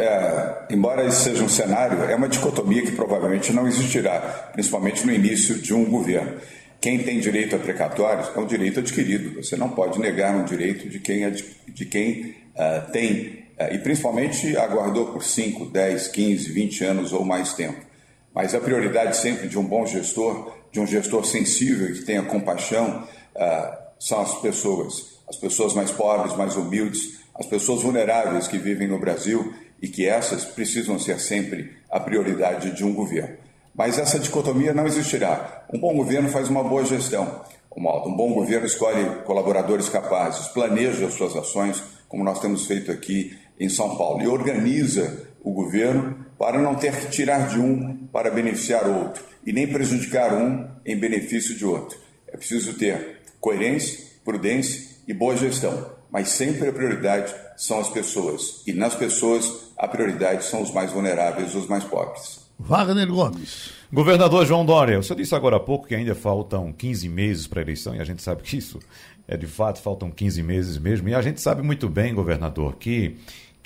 [0.00, 5.12] É, embora esse seja um cenário, é uma dicotomia que provavelmente não existirá, principalmente no
[5.12, 6.40] início de um governo.
[6.80, 9.40] Quem tem direito a precatórios é um direito adquirido.
[9.40, 14.56] Você não pode negar um direito de quem, de quem uh, tem, uh, e principalmente
[14.56, 17.86] aguardou por 5, 10, 15, 20 anos ou mais tempo.
[18.36, 23.02] Mas a prioridade sempre de um bom gestor, de um gestor sensível que tenha compaixão,
[23.34, 25.16] uh, são as pessoas.
[25.26, 30.06] As pessoas mais pobres, mais humildes, as pessoas vulneráveis que vivem no Brasil e que
[30.06, 33.38] essas precisam ser sempre a prioridade de um governo.
[33.74, 35.64] Mas essa dicotomia não existirá.
[35.72, 37.40] Um bom governo faz uma boa gestão.
[37.74, 43.34] Um bom governo escolhe colaboradores capazes, planeja as suas ações, como nós temos feito aqui
[43.58, 48.30] em São Paulo, e organiza o governo para não ter que tirar de um para
[48.30, 51.98] beneficiar outro, e nem prejudicar um em benefício de outro.
[52.28, 58.62] É preciso ter coerência, prudência e boa gestão mas sempre a prioridade são as pessoas.
[58.66, 62.40] E nas pessoas, a prioridade são os mais vulneráveis, os mais pobres.
[62.58, 63.72] Wagner Gomes.
[63.92, 67.62] Governador João Dória, você disse agora há pouco que ainda faltam 15 meses para a
[67.62, 68.80] eleição, e a gente sabe que isso
[69.28, 71.06] é de fato, faltam 15 meses mesmo.
[71.08, 73.16] E a gente sabe muito bem, governador, que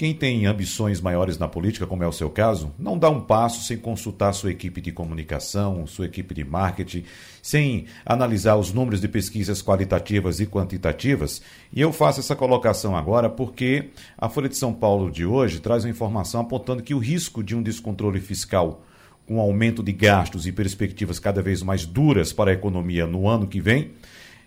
[0.00, 3.62] quem tem ambições maiores na política, como é o seu caso, não dá um passo
[3.64, 7.04] sem consultar sua equipe de comunicação, sua equipe de marketing,
[7.42, 11.42] sem analisar os números de pesquisas qualitativas e quantitativas.
[11.70, 15.84] E eu faço essa colocação agora porque a Folha de São Paulo de hoje traz
[15.84, 18.82] uma informação apontando que o risco de um descontrole fiscal
[19.26, 23.46] com aumento de gastos e perspectivas cada vez mais duras para a economia no ano
[23.46, 23.90] que vem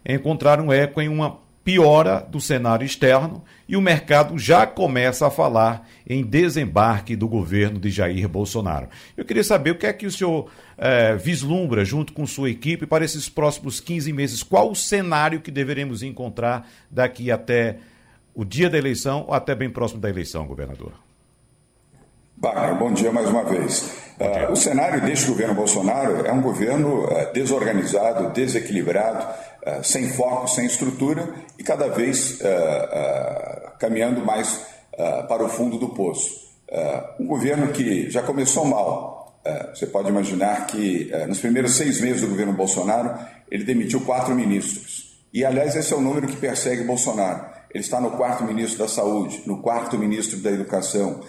[0.03, 5.87] encontraram eco em uma piora do cenário externo e o mercado já começa a falar
[6.07, 8.89] em desembarque do governo de Jair Bolsonaro.
[9.15, 12.85] Eu queria saber o que é que o senhor é, vislumbra, junto com sua equipe,
[12.85, 14.43] para esses próximos 15 meses.
[14.43, 17.77] Qual o cenário que deveremos encontrar daqui até
[18.35, 20.91] o dia da eleição ou até bem próximo da eleição, governador?
[22.37, 24.03] Wagner, bom dia mais uma vez.
[24.19, 29.25] Uh, o cenário deste governo Bolsonaro é um governo uh, desorganizado, desequilibrado,
[29.65, 32.39] uh, sem foco, sem estrutura e cada vez
[33.79, 34.65] caminhando mais
[35.27, 36.29] para o fundo do poço.
[37.19, 39.39] um governo que já começou mal.
[39.73, 43.17] você pode imaginar que nos primeiros seis meses do governo Bolsonaro
[43.49, 45.19] ele demitiu quatro ministros.
[45.33, 47.45] E, aliás, esse é o número que persegue Bolsonaro.
[47.73, 51.21] Ele está no quarto ministro da Saúde, no quarto ministro da Educação,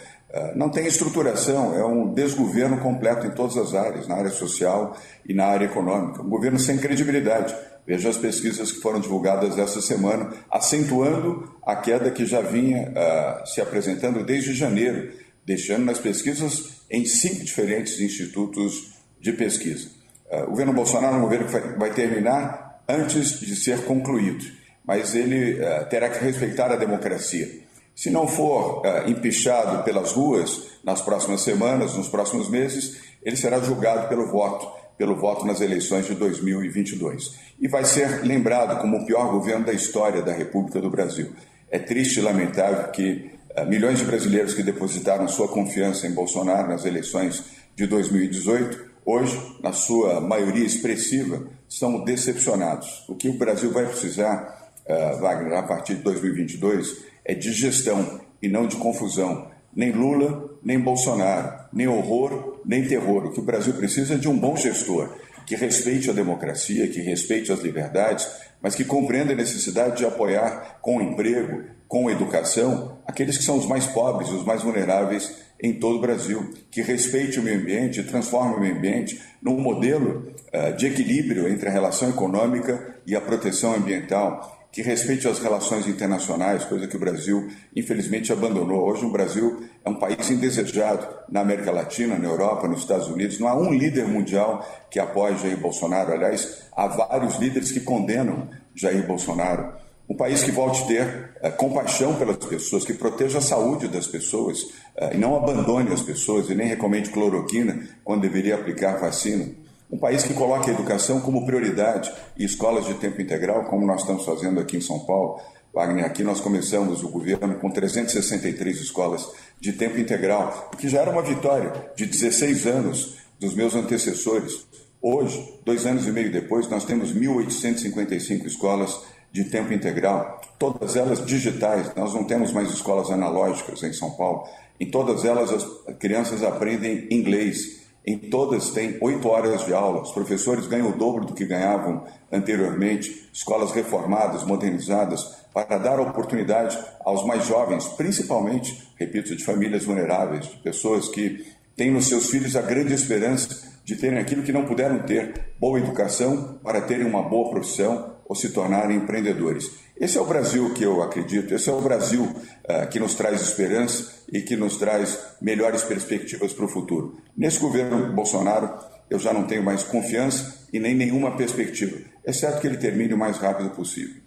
[0.56, 5.32] não tem estruturação, é um desgoverno completo em todas as áreas, na área social e
[5.32, 6.22] na área econômica.
[6.22, 7.54] Um governo sem credibilidade.
[7.86, 13.46] Veja as pesquisas que foram divulgadas essa semana, acentuando a queda que já vinha uh,
[13.46, 15.12] se apresentando desde janeiro,
[15.44, 19.88] deixando nas pesquisas em cinco diferentes institutos de pesquisa.
[20.30, 24.44] Uh, o governo Bolsonaro é um governo que vai, terminar antes de ser concluído,
[24.84, 27.64] mas ele uh, terá que respeitar a democracia.
[27.94, 33.60] Se não for uh, empichado pelas ruas nas próximas semanas, nos próximos meses, ele será
[33.60, 34.66] julgado pelo voto,
[34.96, 37.38] pelo voto nas eleições de 2022.
[37.60, 41.32] E vai ser lembrado como o pior governo da história da República do Brasil.
[41.70, 46.68] É triste e lamentável que uh, milhões de brasileiros que depositaram sua confiança em Bolsonaro
[46.68, 53.04] nas eleições de 2018, hoje, na sua maioria expressiva, são decepcionados.
[53.08, 58.20] O que o Brasil vai precisar, uh, Wagner, a partir de 2022 é de gestão
[58.40, 59.50] e não de confusão.
[59.74, 63.26] Nem Lula, nem Bolsonaro, nem horror, nem terror.
[63.26, 65.10] O que o Brasil precisa é de um bom gestor
[65.44, 68.26] que respeite a democracia, que respeite as liberdades,
[68.62, 73.66] mas que compreenda a necessidade de apoiar com emprego, com educação, aqueles que são os
[73.66, 78.56] mais pobres, os mais vulneráveis em todo o Brasil, que respeite o meio ambiente, transforme
[78.56, 83.74] o meio ambiente num modelo uh, de equilíbrio entre a relação econômica e a proteção
[83.74, 88.84] ambiental, que respeite as relações internacionais, coisa que o Brasil, infelizmente, abandonou.
[88.90, 93.38] Hoje, o Brasil é um país indesejado na América Latina, na Europa, nos Estados Unidos.
[93.38, 96.12] Não há um líder mundial que apoie Jair Bolsonaro.
[96.12, 99.74] Aliás, há vários líderes que condenam Jair Bolsonaro.
[100.08, 104.08] Um país que volte a ter é, compaixão pelas pessoas, que proteja a saúde das
[104.08, 104.58] pessoas
[104.96, 109.54] é, e não abandone as pessoas e nem recomende cloroquina quando deveria aplicar vacina.
[109.90, 114.00] Um país que coloque a educação como prioridade e escolas de tempo integral, como nós
[114.00, 115.40] estamos fazendo aqui em São Paulo.
[115.72, 119.28] Wagner, aqui nós começamos o governo com 363 escolas
[119.60, 124.66] de tempo integral, o que já era uma vitória de 16 anos dos meus antecessores.
[125.02, 129.00] Hoje, dois anos e meio depois, nós temos 1.855 escolas
[129.32, 131.92] de tempo integral, todas elas digitais.
[131.96, 134.44] Nós não temos mais escolas analógicas em São Paulo.
[134.78, 140.02] Em todas elas, as crianças aprendem inglês em todas tem oito horas de aula.
[140.02, 143.28] Os professores ganham o dobro do que ganhavam anteriormente.
[143.32, 145.24] Escolas reformadas, modernizadas,
[145.54, 151.46] para dar oportunidade aos mais jovens, principalmente, repito, de famílias vulneráveis, de pessoas que
[151.76, 155.78] têm nos seus filhos a grande esperança de terem aquilo que não puderam ter: boa
[155.78, 159.83] educação para terem uma boa profissão ou se tornarem empreendedores.
[159.96, 163.40] Esse é o Brasil que eu acredito, esse é o Brasil uh, que nos traz
[163.40, 167.16] esperança e que nos traz melhores perspectivas para o futuro.
[167.36, 168.74] Nesse governo Bolsonaro,
[169.08, 173.18] eu já não tenho mais confiança e nem nenhuma perspectiva, exceto que ele termine o
[173.18, 174.23] mais rápido possível.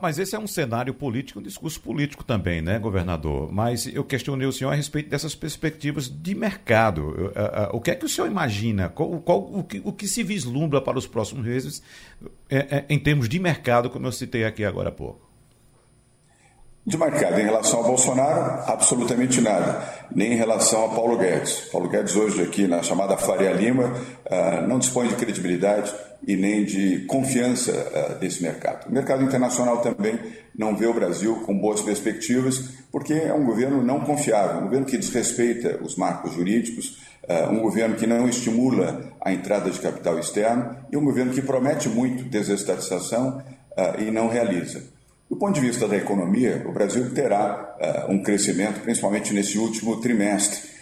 [0.00, 3.52] Mas esse é um cenário político, um discurso político também, né, governador?
[3.52, 7.32] Mas eu questionei o senhor a respeito dessas perspectivas de mercado.
[7.72, 8.88] O que é que o senhor imagina?
[8.88, 11.82] Qual, qual o, que, o que se vislumbra para os próximos meses
[12.50, 15.26] é, é, em termos de mercado, como eu citei aqui agora há pouco?
[16.86, 19.82] De mercado, em relação ao Bolsonaro, absolutamente nada.
[20.14, 21.68] Nem em relação a Paulo Guedes.
[21.72, 23.92] Paulo Guedes, hoje, aqui na chamada Faria Lima,
[24.24, 25.92] uh, não dispõe de credibilidade
[26.26, 28.88] e nem de confiança uh, desse mercado.
[28.88, 30.18] O mercado internacional também
[30.56, 34.86] não vê o Brasil com boas perspectivas, porque é um governo não confiável, um governo
[34.86, 36.98] que desrespeita os marcos jurídicos,
[37.28, 41.42] uh, um governo que não estimula a entrada de capital externo e um governo que
[41.42, 43.42] promete muito desestatização
[43.98, 44.82] e não realiza.
[45.28, 47.76] Do ponto de vista da economia, o Brasil terá
[48.08, 50.75] um crescimento, principalmente nesse último trimestre,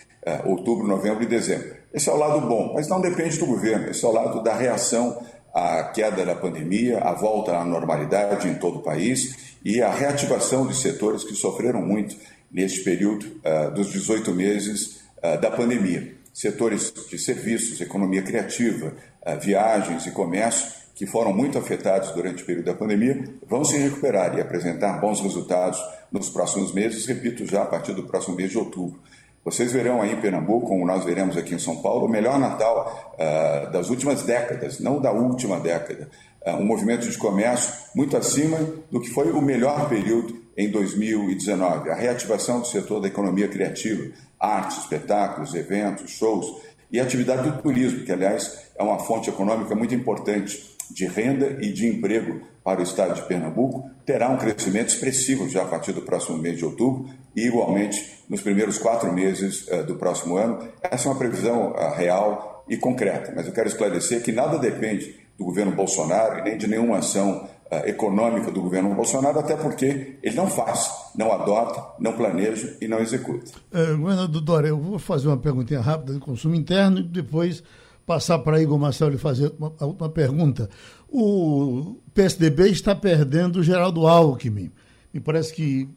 [0.44, 1.74] outubro, novembro e dezembro.
[1.92, 4.54] Esse é o lado bom, mas não depende do governo, esse é o lado da
[4.54, 9.90] reação à queda da pandemia, à volta à normalidade em todo o país e à
[9.90, 12.16] reativação de setores que sofreram muito
[12.50, 15.04] neste período uh, dos 18 meses
[15.40, 16.16] da pandemia.
[16.34, 18.92] Setores de serviços, economia criativa,
[19.40, 24.36] viagens e comércio que foram muito afetados durante o período da pandemia vão se recuperar
[24.36, 28.58] e apresentar bons resultados nos próximos meses, repito, já a partir do próximo mês de
[28.58, 29.00] outubro.
[29.44, 33.14] Vocês verão aí em Pernambuco, como nós veremos aqui em São Paulo, o melhor Natal
[33.14, 36.08] uh, das últimas décadas, não da última década.
[36.46, 38.58] Uh, um movimento de comércio muito acima
[38.90, 41.90] do que foi o melhor período em 2019.
[41.90, 47.60] A reativação do setor da economia criativa, artes, espetáculos, eventos, shows e a atividade do
[47.60, 52.80] turismo, que, aliás, é uma fonte econômica muito importante de renda e de emprego para
[52.80, 56.64] o estado de Pernambuco, terá um crescimento expressivo já a partir do próximo mês de
[56.64, 57.06] outubro
[57.36, 60.66] e, igualmente, nos primeiros quatro meses uh, do próximo ano.
[60.82, 65.14] Essa é uma previsão uh, real e concreta, mas eu quero esclarecer que nada depende
[65.38, 70.16] do governo Bolsonaro e nem de nenhuma ação uh, econômica do governo Bolsonaro, até porque
[70.22, 73.52] ele não faz, não adota, não planeja e não executa.
[73.72, 77.62] Uh, governador Dória, eu vou fazer uma perguntinha rápida de consumo interno e depois
[78.06, 80.68] passar para Igor Marcelo e fazer uma, uma pergunta.
[81.08, 84.70] O PSDB está perdendo o Geraldo Alckmin.
[85.12, 85.88] Me parece que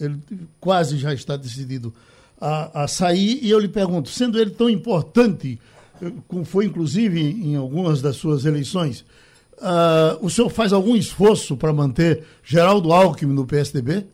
[0.00, 0.20] ele
[0.58, 1.92] quase já está decidido
[2.40, 3.38] a, a sair.
[3.42, 5.58] E eu lhe pergunto, sendo ele tão importante,
[6.28, 9.04] como foi inclusive em algumas das suas eleições,
[9.58, 14.06] uh, o senhor faz algum esforço para manter Geraldo Alckmin no PSDB?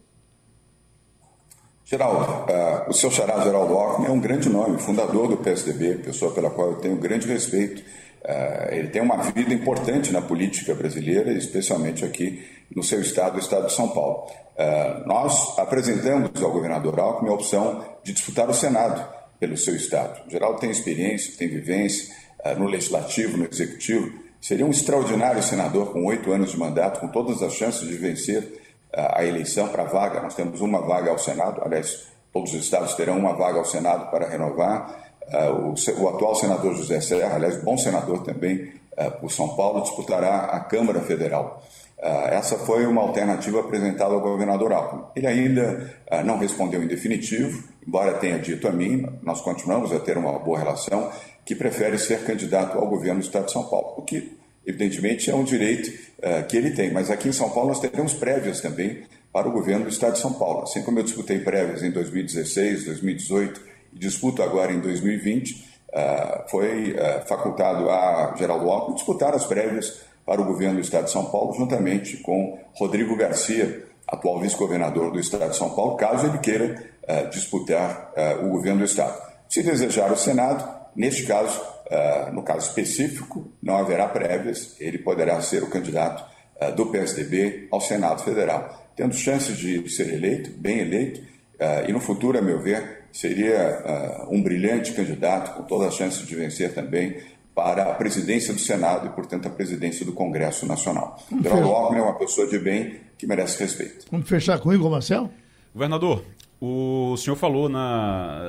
[1.92, 6.32] Geraldo, uh, o seu xará Geraldo Alckmin é um grande nome, fundador do PSDB, pessoa
[6.32, 7.82] pela qual eu tenho grande respeito.
[8.24, 12.42] Uh, ele tem uma vida importante na política brasileira, especialmente aqui
[12.74, 14.26] no seu estado, o estado de São Paulo.
[14.56, 19.06] Uh, nós apresentamos ao governador Alckmin a opção de disputar o Senado
[19.38, 20.26] pelo seu estado.
[20.26, 22.14] O Geraldo tem experiência, tem vivência
[22.56, 24.10] no legislativo, no executivo.
[24.40, 28.61] Seria um extraordinário senador com oito anos de mandato, com todas as chances de vencer
[28.94, 30.20] a eleição para vaga.
[30.20, 34.10] Nós temos uma vaga ao Senado, aliás, todos os estados terão uma vaga ao Senado
[34.10, 35.12] para renovar.
[35.28, 40.46] Uh, o, atual senador José Serra, aliás, bom senador também uh, por São Paulo, disputará
[40.46, 41.62] a Câmara Federal.
[41.98, 45.04] Uh, essa foi uma alternativa apresentada ao governador Alckmin.
[45.14, 50.18] Ele ainda não respondeu em definitivo, embora tenha dito a mim, nós continuamos a ter
[50.18, 51.10] uma boa relação,
[51.44, 55.34] que prefere ser candidato ao governo do Estado de São Paulo, o que Evidentemente, é
[55.34, 55.88] um direito
[56.18, 59.02] uh, que ele tem, mas aqui em São Paulo nós teremos prévias também
[59.32, 60.62] para o governo do Estado de São Paulo.
[60.62, 63.60] Assim como eu disputei prévias em 2016, 2018
[63.92, 65.58] e disputo agora em 2020, uh,
[65.94, 71.06] eh, foi uh, facultado a Geraldo Alckmin disputar as prévias para o governo do Estado
[71.06, 76.26] de São Paulo, juntamente com Rodrigo Garcia, atual vice-governador do Estado de São Paulo, caso
[76.26, 76.92] ele queira
[77.32, 78.12] disputar
[78.44, 79.20] o governo do Estado.
[79.48, 81.60] Se desejar o Senado, neste caso,
[81.92, 86.24] Uh, no caso específico, não haverá prévias, ele poderá ser o candidato
[86.58, 91.92] uh, do PSDB ao Senado Federal, tendo chances de ser eleito, bem eleito, uh, e
[91.92, 96.72] no futuro, a meu ver, seria um brilhante candidato, com todas as chances de vencer
[96.72, 97.18] também,
[97.54, 101.22] para a presidência do Senado e, portanto, a presidência do Congresso Nacional.
[101.42, 104.06] Geraldo Alckmin é uma pessoa de bem que merece respeito.
[104.10, 105.28] Vamos fechar com o Igor Marcel?
[105.74, 106.24] Governador,
[106.64, 108.40] o senhor falou na,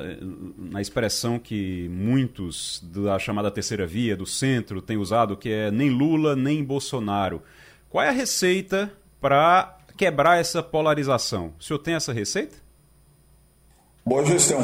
[0.56, 5.90] na expressão que muitos da chamada terceira via, do centro, têm usado, que é nem
[5.90, 7.42] Lula nem Bolsonaro.
[7.90, 11.54] Qual é a receita para quebrar essa polarização?
[11.60, 12.56] O senhor tem essa receita?
[14.06, 14.60] Boa gestão,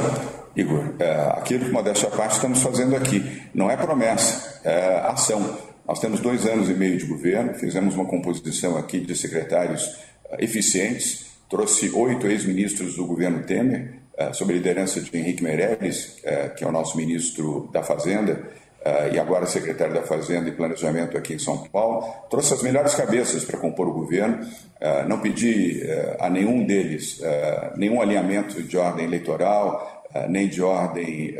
[0.56, 0.94] Igor.
[1.00, 3.42] É, aquilo que, modéstia parte, estamos fazendo aqui.
[3.52, 5.58] Não é promessa, é ação.
[5.88, 9.90] Nós temos dois anos e meio de governo, fizemos uma composição aqui de secretários
[10.38, 16.56] eficientes, trouxe oito ex-ministros do governo Temer, uh, sob a liderança de Henrique Meirelles, uh,
[16.56, 18.34] que é o nosso ministro da Fazenda,
[18.86, 22.94] uh, e agora secretário da Fazenda e Planejamento aqui em São Paulo, trouxe as melhores
[22.94, 24.46] cabeças para compor o governo.
[25.08, 25.82] não pedi
[26.20, 27.20] a nenhum deles
[27.76, 31.36] nenhum alinhamento de ordem eleitoral, nem de ordem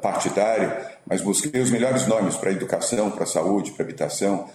[0.00, 4.48] partidária, mas busquei os melhores nomes para a educação, para a saúde, para a habitação,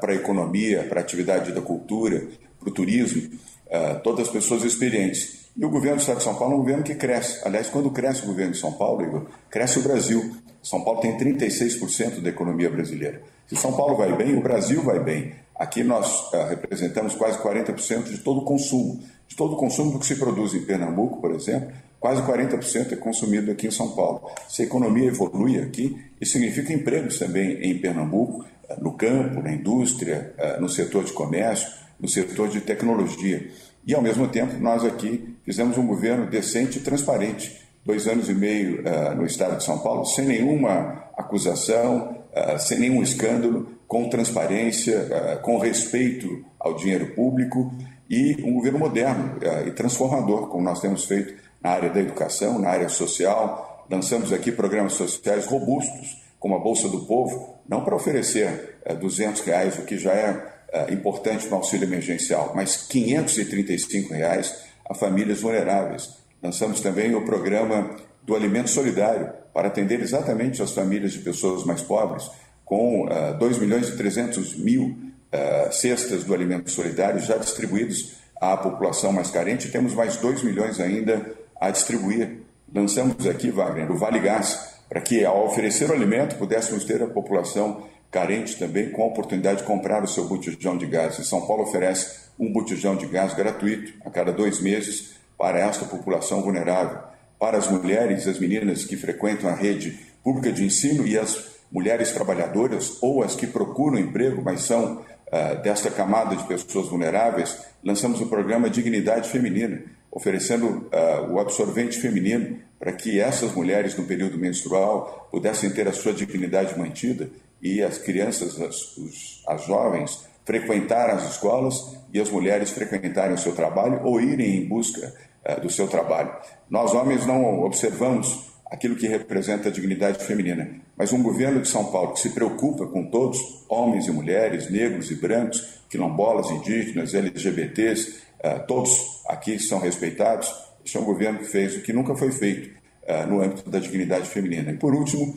[0.00, 2.22] para a economia, para a atividade da cultura,
[2.58, 3.38] para o turismo.
[3.72, 5.46] Uh, todas as pessoas experientes.
[5.56, 7.40] E o governo do Estado de São Paulo é um governo que cresce.
[7.42, 10.36] Aliás, quando cresce o governo de São Paulo, Igor, cresce o Brasil.
[10.62, 13.22] São Paulo tem 36% da economia brasileira.
[13.46, 15.34] Se São Paulo vai bem, o Brasil vai bem.
[15.56, 19.00] Aqui nós uh, representamos quase 40% de todo o consumo.
[19.26, 22.96] De todo o consumo do que se produz em Pernambuco, por exemplo, quase 40% é
[22.96, 24.30] consumido aqui em São Paulo.
[24.48, 29.52] Se a economia evolui aqui, isso significa empregos também em Pernambuco, uh, no campo, na
[29.52, 33.48] indústria, no setor de comércio no setor de tecnologia.
[33.86, 37.62] E, ao mesmo tempo, nós aqui fizemos um governo decente e transparente.
[37.86, 42.80] Dois anos e meio uh, no estado de São Paulo, sem nenhuma acusação, uh, sem
[42.80, 47.72] nenhum escândalo, com transparência, uh, com respeito ao dinheiro público
[48.10, 52.68] e um governo moderno e transformador, como nós temos feito na área da educação, na
[52.68, 53.86] área social.
[53.90, 59.78] Lançamos aqui programas sociais robustos, como a Bolsa do Povo, não para oferecer 200 reais,
[59.78, 60.51] o que já é
[60.90, 64.54] importante no auxílio emergencial, mas 535 reais
[64.88, 66.08] a famílias vulneráveis.
[66.42, 71.82] Lançamos também o programa do Alimento Solidário para atender exatamente as famílias de pessoas mais
[71.82, 72.30] pobres,
[72.64, 78.56] com uh, 2 milhões e 300 mil uh, cestas do Alimento Solidário já distribuídos à
[78.56, 79.70] população mais carente.
[79.70, 82.38] Temos mais 2 milhões ainda a distribuir.
[82.74, 87.06] Lançamos aqui, Wagner, o Vale Gás, para que, ao oferecer o alimento, pudéssemos ter a
[87.06, 91.18] população carente também com a oportunidade de comprar o seu botijão de gás.
[91.18, 95.86] E São Paulo oferece um botijão de gás gratuito a cada dois meses para esta
[95.86, 96.98] população vulnerável,
[97.40, 102.12] para as mulheres, as meninas que frequentam a rede pública de ensino e as mulheres
[102.12, 108.20] trabalhadoras ou as que procuram emprego, mas são uh, desta camada de pessoas vulneráveis, lançamos
[108.20, 114.36] o programa Dignidade Feminina, oferecendo uh, o absorvente feminino para que essas mulheres no período
[114.36, 117.30] menstrual pudessem ter a sua dignidade mantida
[117.62, 123.38] e as crianças, as, os, as jovens, frequentar as escolas e as mulheres frequentarem o
[123.38, 125.14] seu trabalho ou irem em busca
[125.46, 126.34] uh, do seu trabalho.
[126.68, 131.92] Nós, homens, não observamos aquilo que representa a dignidade feminina, mas um governo de São
[131.92, 133.38] Paulo que se preocupa com todos,
[133.68, 140.52] homens e mulheres, negros e brancos, quilombolas, indígenas, LGBTs, uh, eh, todos aqui são respeitados.
[140.84, 142.70] Este é um governo que fez o que nunca foi feito
[143.04, 144.72] uh, no âmbito da dignidade feminina.
[144.72, 145.36] E, por último,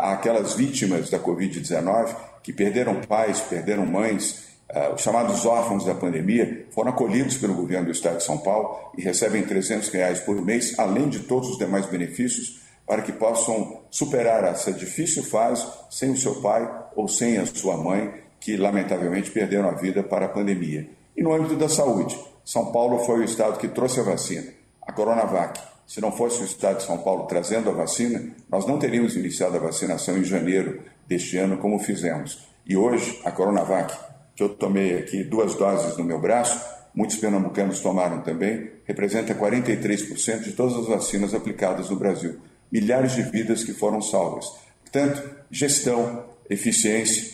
[0.00, 6.66] aquelas vítimas da Covid-19 que perderam pais, perderam mães, uh, os chamados órfãos da pandemia,
[6.70, 10.78] foram acolhidos pelo governo do Estado de São Paulo e recebem 300 reais por mês,
[10.78, 16.16] além de todos os demais benefícios, para que possam superar essa difícil fase sem o
[16.16, 20.88] seu pai ou sem a sua mãe, que lamentavelmente perderam a vida para a pandemia.
[21.16, 24.50] E no âmbito da saúde, São Paulo foi o estado que trouxe a vacina,
[24.82, 25.60] a Coronavac.
[25.90, 29.56] Se não fosse o Estado de São Paulo trazendo a vacina, nós não teríamos iniciado
[29.56, 32.46] a vacinação em janeiro deste ano como fizemos.
[32.64, 33.92] E hoje, a Coronavac,
[34.36, 36.64] que eu tomei aqui duas doses no meu braço,
[36.94, 42.38] muitos pernambucanos tomaram também, representa 43% de todas as vacinas aplicadas no Brasil.
[42.70, 44.46] Milhares de vidas que foram salvas.
[44.82, 47.32] Portanto, gestão, eficiência,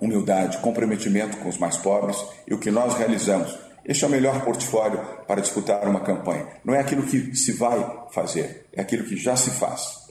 [0.00, 2.16] humildade, comprometimento com os mais pobres
[2.48, 3.54] e o que nós realizamos
[3.84, 6.46] este é o melhor portfólio para disputar uma campanha.
[6.64, 10.08] Não é aquilo que se vai fazer, é aquilo que já se faz.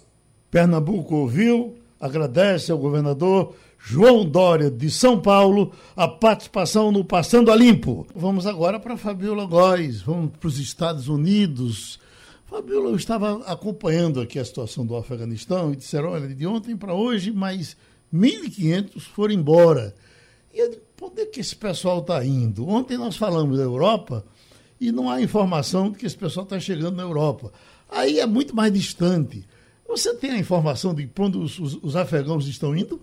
[0.51, 7.55] Pernambuco ouviu, agradece ao governador João Dória de São Paulo a participação no Passando a
[7.55, 8.05] Limpo.
[8.15, 11.99] Vamos agora para Fabiola Góes, vamos para os Estados Unidos.
[12.45, 16.93] Fabiola, eu estava acompanhando aqui a situação do Afeganistão e disseram, olha, de ontem para
[16.93, 17.75] hoje, mais
[18.13, 19.95] 1.500 foram embora.
[20.53, 22.67] E eu digo, onde é que esse pessoal está indo?
[22.67, 24.25] Ontem nós falamos da Europa
[24.79, 27.51] e não há informação de que esse pessoal está chegando na Europa.
[27.89, 29.45] Aí é muito mais distante.
[29.87, 32.99] Você tem a informação de onde os, os, os afegãos estão indo?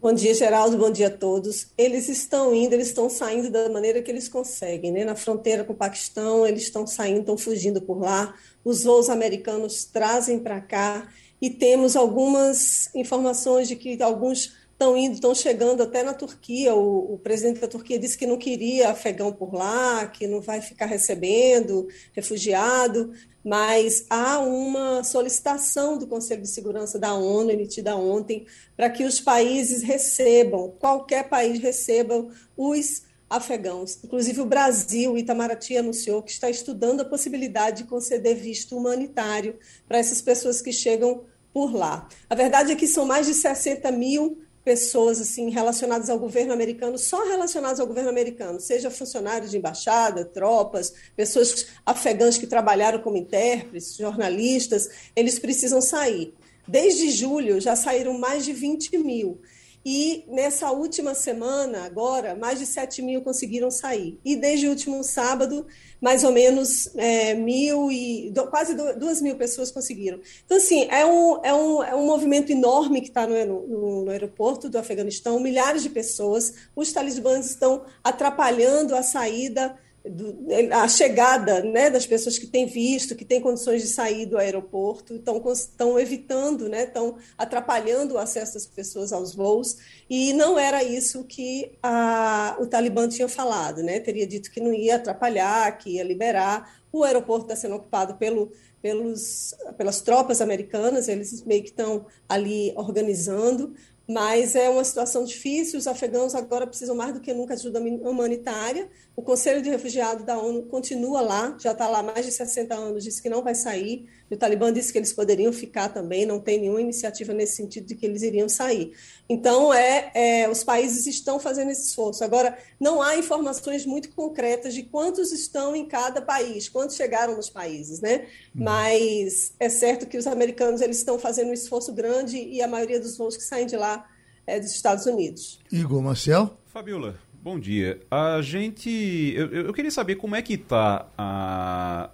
[0.00, 0.78] Bom dia, Geraldo.
[0.78, 1.66] Bom dia a todos.
[1.76, 5.04] Eles estão indo, eles estão saindo da maneira que eles conseguem, né?
[5.04, 8.34] Na fronteira com o Paquistão, eles estão saindo, estão fugindo por lá.
[8.64, 11.06] Os voos americanos trazem para cá
[11.40, 16.74] e temos algumas informações de que alguns estão indo, estão chegando até na Turquia.
[16.74, 20.62] O, o, presidente da Turquia disse que não queria afegão por lá, que não vai
[20.62, 23.12] ficar recebendo refugiado,
[23.44, 29.20] mas há uma solicitação do Conselho de Segurança da ONU, emitida ontem, para que os
[29.20, 32.26] países recebam, qualquer país receba
[32.56, 33.98] os afegãos.
[34.02, 39.98] Inclusive o Brasil, Itamaraty anunciou que está estudando a possibilidade de conceder visto humanitário para
[39.98, 42.08] essas pessoas que chegam por lá.
[42.28, 46.98] A verdade é que são mais de 60 mil pessoas assim relacionadas ao governo americano,
[46.98, 53.16] só relacionadas ao governo americano, seja funcionários de embaixada, tropas, pessoas afegãs que trabalharam como
[53.16, 56.34] intérpretes, jornalistas, eles precisam sair.
[56.68, 59.40] Desde julho já saíram mais de 20 mil.
[59.84, 64.18] E nessa última semana, agora, mais de 7 mil conseguiram sair.
[64.22, 65.66] E desde o último sábado,
[66.00, 70.18] mais ou menos é, mil e do, quase duas mil pessoas conseguiram.
[70.44, 74.10] Então, assim, é um, é um, é um movimento enorme que está no, no, no,
[74.10, 76.54] aeroporto do Afeganistão, milhares de pessoas.
[76.74, 83.14] Os talibãs estão atrapalhando a saída do, a chegada né, das pessoas que têm visto,
[83.14, 88.54] que têm condições de sair do aeroporto, estão, estão evitando, né, estão atrapalhando o acesso
[88.54, 89.76] das pessoas aos voos,
[90.08, 94.72] e não era isso que a, o Talibã tinha falado, né, teria dito que não
[94.72, 96.80] ia atrapalhar, que ia liberar.
[96.92, 98.50] O aeroporto está sendo ocupado pelo,
[98.82, 103.74] pelos, pelas tropas americanas, eles meio que estão ali organizando,
[104.10, 105.78] mas é uma situação difícil.
[105.78, 108.90] Os afegãos agora precisam mais do que nunca de ajuda humanitária.
[109.14, 112.74] O Conselho de Refugiados da ONU continua lá, já está lá há mais de 60
[112.74, 114.08] anos, disse que não vai sair.
[114.30, 117.86] E o Talibã disse que eles poderiam ficar também, não tem nenhuma iniciativa nesse sentido
[117.86, 118.92] de que eles iriam sair.
[119.28, 122.22] Então, é, é os países estão fazendo esse esforço.
[122.22, 127.50] Agora, não há informações muito concretas de quantos estão em cada país, quantos chegaram nos
[127.50, 128.26] países, né?
[128.54, 128.62] Hum.
[128.62, 133.00] Mas é certo que os americanos eles estão fazendo um esforço grande e a maioria
[133.00, 134.08] dos voos que saem de lá
[134.46, 135.58] é dos Estados Unidos.
[135.72, 136.56] Igor Marcel?
[136.66, 138.00] Fabiola, bom dia.
[138.10, 139.32] A gente.
[139.34, 142.10] Eu, eu queria saber como é que está a.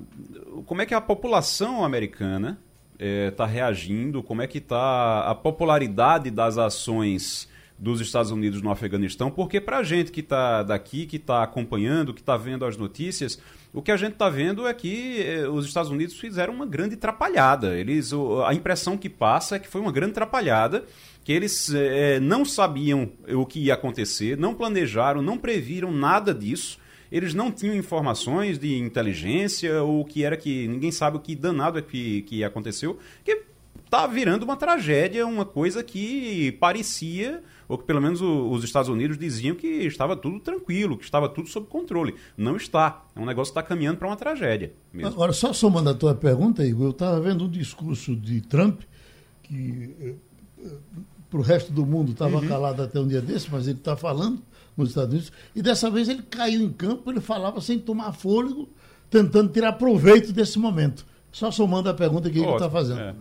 [0.65, 2.59] Como é que a população americana
[2.95, 7.49] está é, tá reagindo, como é que está a popularidade das ações
[7.79, 12.15] dos Estados Unidos no Afeganistão, porque para a gente que está daqui, que está acompanhando,
[12.15, 13.39] que está vendo as notícias,
[13.71, 16.95] o que a gente está vendo é que eh, os Estados Unidos fizeram uma grande
[16.95, 17.79] atrapalhada.
[17.79, 18.13] Eles,
[18.47, 20.87] a impressão que passa é que foi uma grande atrapalhada
[21.27, 26.79] que eles é, não sabiam o que ia acontecer, não planejaram, não previram nada disso.
[27.11, 31.81] Eles não tinham informações de inteligência ou que era que ninguém sabe o que danado
[31.81, 33.43] é que, que aconteceu, que
[33.91, 38.89] tá virando uma tragédia, uma coisa que parecia ou que pelo menos o, os Estados
[38.89, 42.15] Unidos diziam que estava tudo tranquilo, que estava tudo sob controle.
[42.37, 43.05] Não está.
[43.17, 44.73] É um negócio que está caminhando para uma tragédia.
[44.93, 45.09] Mesmo.
[45.09, 48.83] Agora, só somando a tua pergunta, Igor, eu estava vendo um discurso de Trump
[49.43, 50.15] que eh,
[51.31, 52.49] para o resto do mundo estava uhum.
[52.49, 54.43] calado até um dia desse, mas ele está falando
[54.77, 58.69] nos Estados Unidos, e dessa vez ele caiu em campo, ele falava sem tomar fôlego,
[59.11, 61.07] tentando tirar proveito desse momento.
[61.33, 63.01] Só somando a pergunta que ele está fazendo.
[63.01, 63.15] É.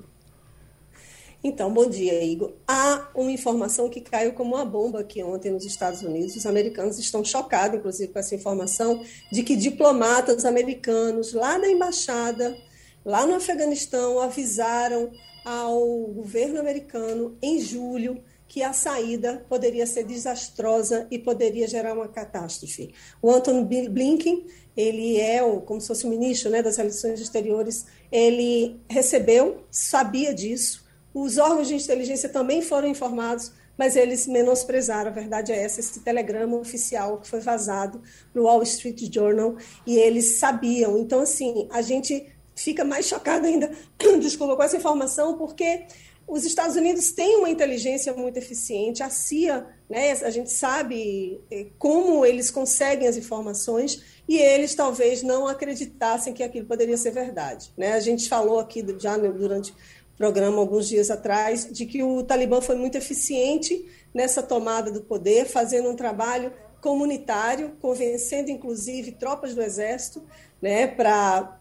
[1.44, 2.54] Então, bom dia, Igor.
[2.68, 6.36] Há uma informação que caiu como uma bomba aqui ontem nos Estados Unidos.
[6.36, 12.58] Os americanos estão chocados, inclusive, com essa informação de que diplomatas americanos lá na embaixada,
[13.06, 15.12] lá no Afeganistão, avisaram
[15.46, 22.08] ao governo americano em julho que a saída poderia ser desastrosa e poderia gerar uma
[22.08, 22.94] catástrofe.
[23.22, 27.86] O Anthony Blinken, ele é o, como se fosse o ministro né, das relações exteriores,
[28.12, 35.10] ele recebeu, sabia disso, os órgãos de inteligência também foram informados, mas eles menosprezaram.
[35.10, 38.02] A verdade é essa: esse telegrama oficial que foi vazado
[38.34, 39.56] no Wall Street Journal
[39.88, 40.98] e eles sabiam.
[40.98, 42.26] Então, assim, a gente
[42.56, 43.70] fica mais chocado ainda,
[44.20, 45.86] desculpa, com essa informação, porque
[46.28, 51.68] os Estados Unidos têm uma inteligência muito eficiente, a CIA, né, a gente sabe eh,
[51.78, 57.72] como eles conseguem as informações e eles talvez não acreditassem que aquilo poderia ser verdade.
[57.78, 57.94] Né?
[57.94, 59.72] A gente falou aqui já durante
[60.18, 65.46] programa alguns dias atrás, de que o Talibã foi muito eficiente nessa tomada do poder,
[65.46, 66.52] fazendo um trabalho
[66.82, 70.24] comunitário, convencendo inclusive tropas do exército
[70.66, 71.60] né, para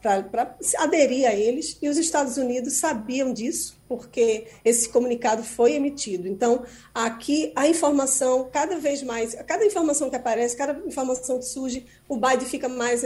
[0.78, 6.26] aderir a eles, e os Estados Unidos sabiam disso, porque esse comunicado foi emitido.
[6.26, 11.84] Então, aqui a informação, cada vez mais, cada informação que aparece, cada informação que surge,
[12.08, 13.04] o Biden fica mais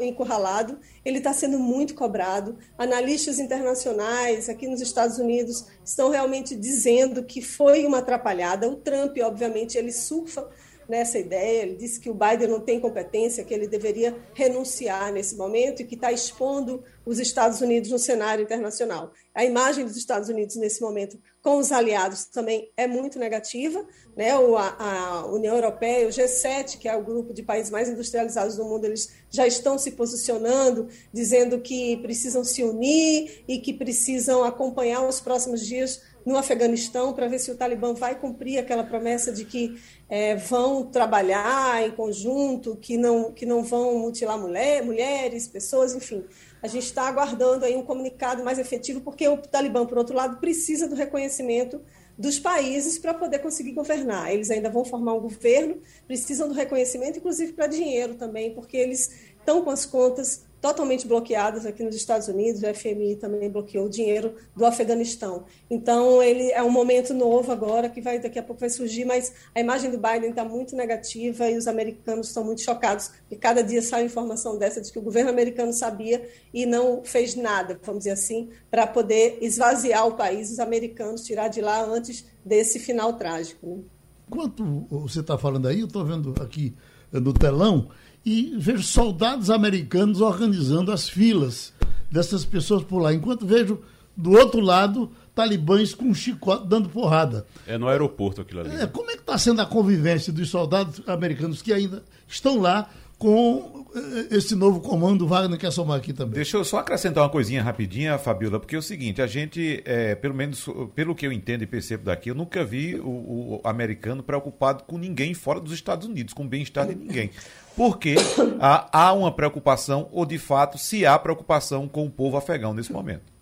[0.00, 2.58] encurralado, ele está sendo muito cobrado.
[2.76, 8.68] Analistas internacionais aqui nos Estados Unidos estão realmente dizendo que foi uma atrapalhada.
[8.68, 10.44] O Trump, obviamente, ele surfa
[10.88, 11.62] nessa ideia.
[11.62, 15.84] Ele disse que o Biden não tem competência, que ele deveria renunciar nesse momento e
[15.84, 19.12] que está expondo os Estados Unidos no cenário internacional.
[19.34, 23.86] A imagem dos Estados Unidos nesse momento com os aliados também é muito negativa.
[24.16, 24.32] Né?
[24.32, 28.64] a, a União Europeia, o G7, que é o grupo de países mais industrializados do
[28.64, 35.06] mundo, eles já estão se posicionando, dizendo que precisam se unir e que precisam acompanhar
[35.06, 39.44] os próximos dias no Afeganistão para ver se o Talibã vai cumprir aquela promessa de
[39.44, 45.94] que é, vão trabalhar em conjunto, que não, que não vão mutilar mulher, mulheres, pessoas,
[45.94, 46.24] enfim.
[46.60, 50.38] A gente está aguardando aí um comunicado mais efetivo, porque o Talibã, por outro lado,
[50.38, 51.80] precisa do reconhecimento
[52.18, 54.32] dos países para poder conseguir governar.
[54.32, 59.10] Eles ainda vão formar um governo, precisam do reconhecimento, inclusive para dinheiro também, porque eles
[59.38, 63.88] estão com as contas totalmente bloqueadas aqui nos Estados Unidos, o FMI também bloqueou o
[63.88, 65.44] dinheiro do Afeganistão.
[65.70, 69.32] Então, ele é um momento novo agora, que vai daqui a pouco vai surgir, mas
[69.54, 73.62] a imagem do Biden está muito negativa e os americanos estão muito chocados, e cada
[73.62, 78.00] dia sai informação dessa de que o governo americano sabia e não fez nada, vamos
[78.00, 83.12] dizer assim, para poder esvaziar o país, os americanos, tirar de lá antes desse final
[83.12, 83.64] trágico.
[83.68, 83.82] Né?
[84.26, 86.74] Enquanto você está falando aí, eu estou vendo aqui
[87.12, 87.88] no telão,
[88.26, 91.72] e vejo soldados americanos organizando as filas
[92.10, 93.80] dessas pessoas por lá, enquanto vejo
[94.16, 97.46] do outro lado talibãs com chicote dando porrada.
[97.66, 98.74] É no aeroporto aquilo ali.
[98.74, 102.90] É, como é que está sendo a convivência dos soldados americanos que ainda estão lá
[103.16, 103.85] com
[104.30, 106.34] esse novo comando, Wagner quer somar aqui também.
[106.34, 110.14] Deixa eu só acrescentar uma coisinha rapidinha, Fabiola, porque é o seguinte, a gente, é,
[110.14, 114.22] pelo menos pelo que eu entendo e percebo daqui, eu nunca vi o, o americano
[114.22, 117.30] preocupado com ninguém fora dos Estados Unidos, com o bem-estar de ninguém.
[117.76, 118.16] Porque
[118.60, 122.92] há, há uma preocupação, ou de fato, se há preocupação com o povo afegão nesse
[122.92, 123.36] momento.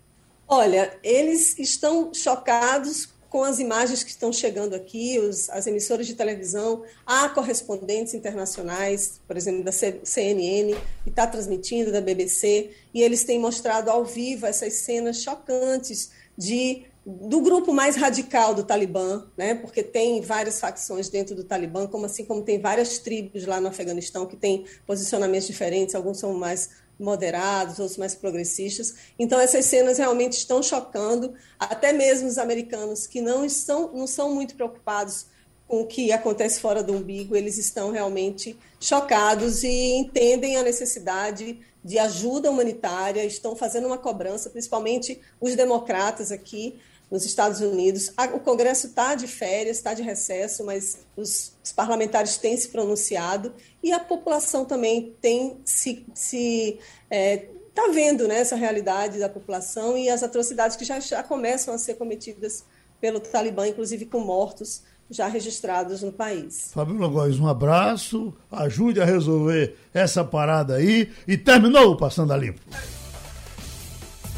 [0.47, 6.13] Olha, eles estão chocados com as imagens que estão chegando aqui, os, as emissoras de
[6.15, 10.73] televisão, há correspondentes internacionais, por exemplo, da CNN,
[11.03, 16.85] que está transmitindo, da BBC, e eles têm mostrado ao vivo essas cenas chocantes de
[17.05, 19.53] do grupo mais radical do Talibã, né?
[19.53, 23.67] Porque tem várias facções dentro do Talibã, como assim como tem várias tribos lá no
[23.67, 26.69] Afeganistão que têm posicionamentos diferentes, alguns são mais
[26.99, 28.95] moderados, outros mais progressistas.
[29.17, 34.33] Então essas cenas realmente estão chocando, até mesmo os americanos que não estão não são
[34.33, 35.27] muito preocupados
[35.67, 41.59] com o que acontece fora do umbigo, eles estão realmente chocados e entendem a necessidade
[41.83, 46.79] de ajuda humanitária, estão fazendo uma cobrança, principalmente os democratas aqui,
[47.09, 48.11] nos Estados Unidos.
[48.33, 53.53] O Congresso está de férias, está de recesso, mas os, os, parlamentares têm se pronunciado
[53.83, 56.05] e a população também tem se.
[56.13, 56.79] se
[57.09, 61.73] é, está vendo né, essa realidade da população e as atrocidades que já, já começam
[61.73, 62.63] a ser cometidas
[63.01, 66.71] pelo Talibã, inclusive com mortos já registrados no país.
[66.73, 72.37] Fabíola Góes, um abraço, ajude a resolver essa parada aí e terminou o Passando a
[72.37, 72.61] Limpo.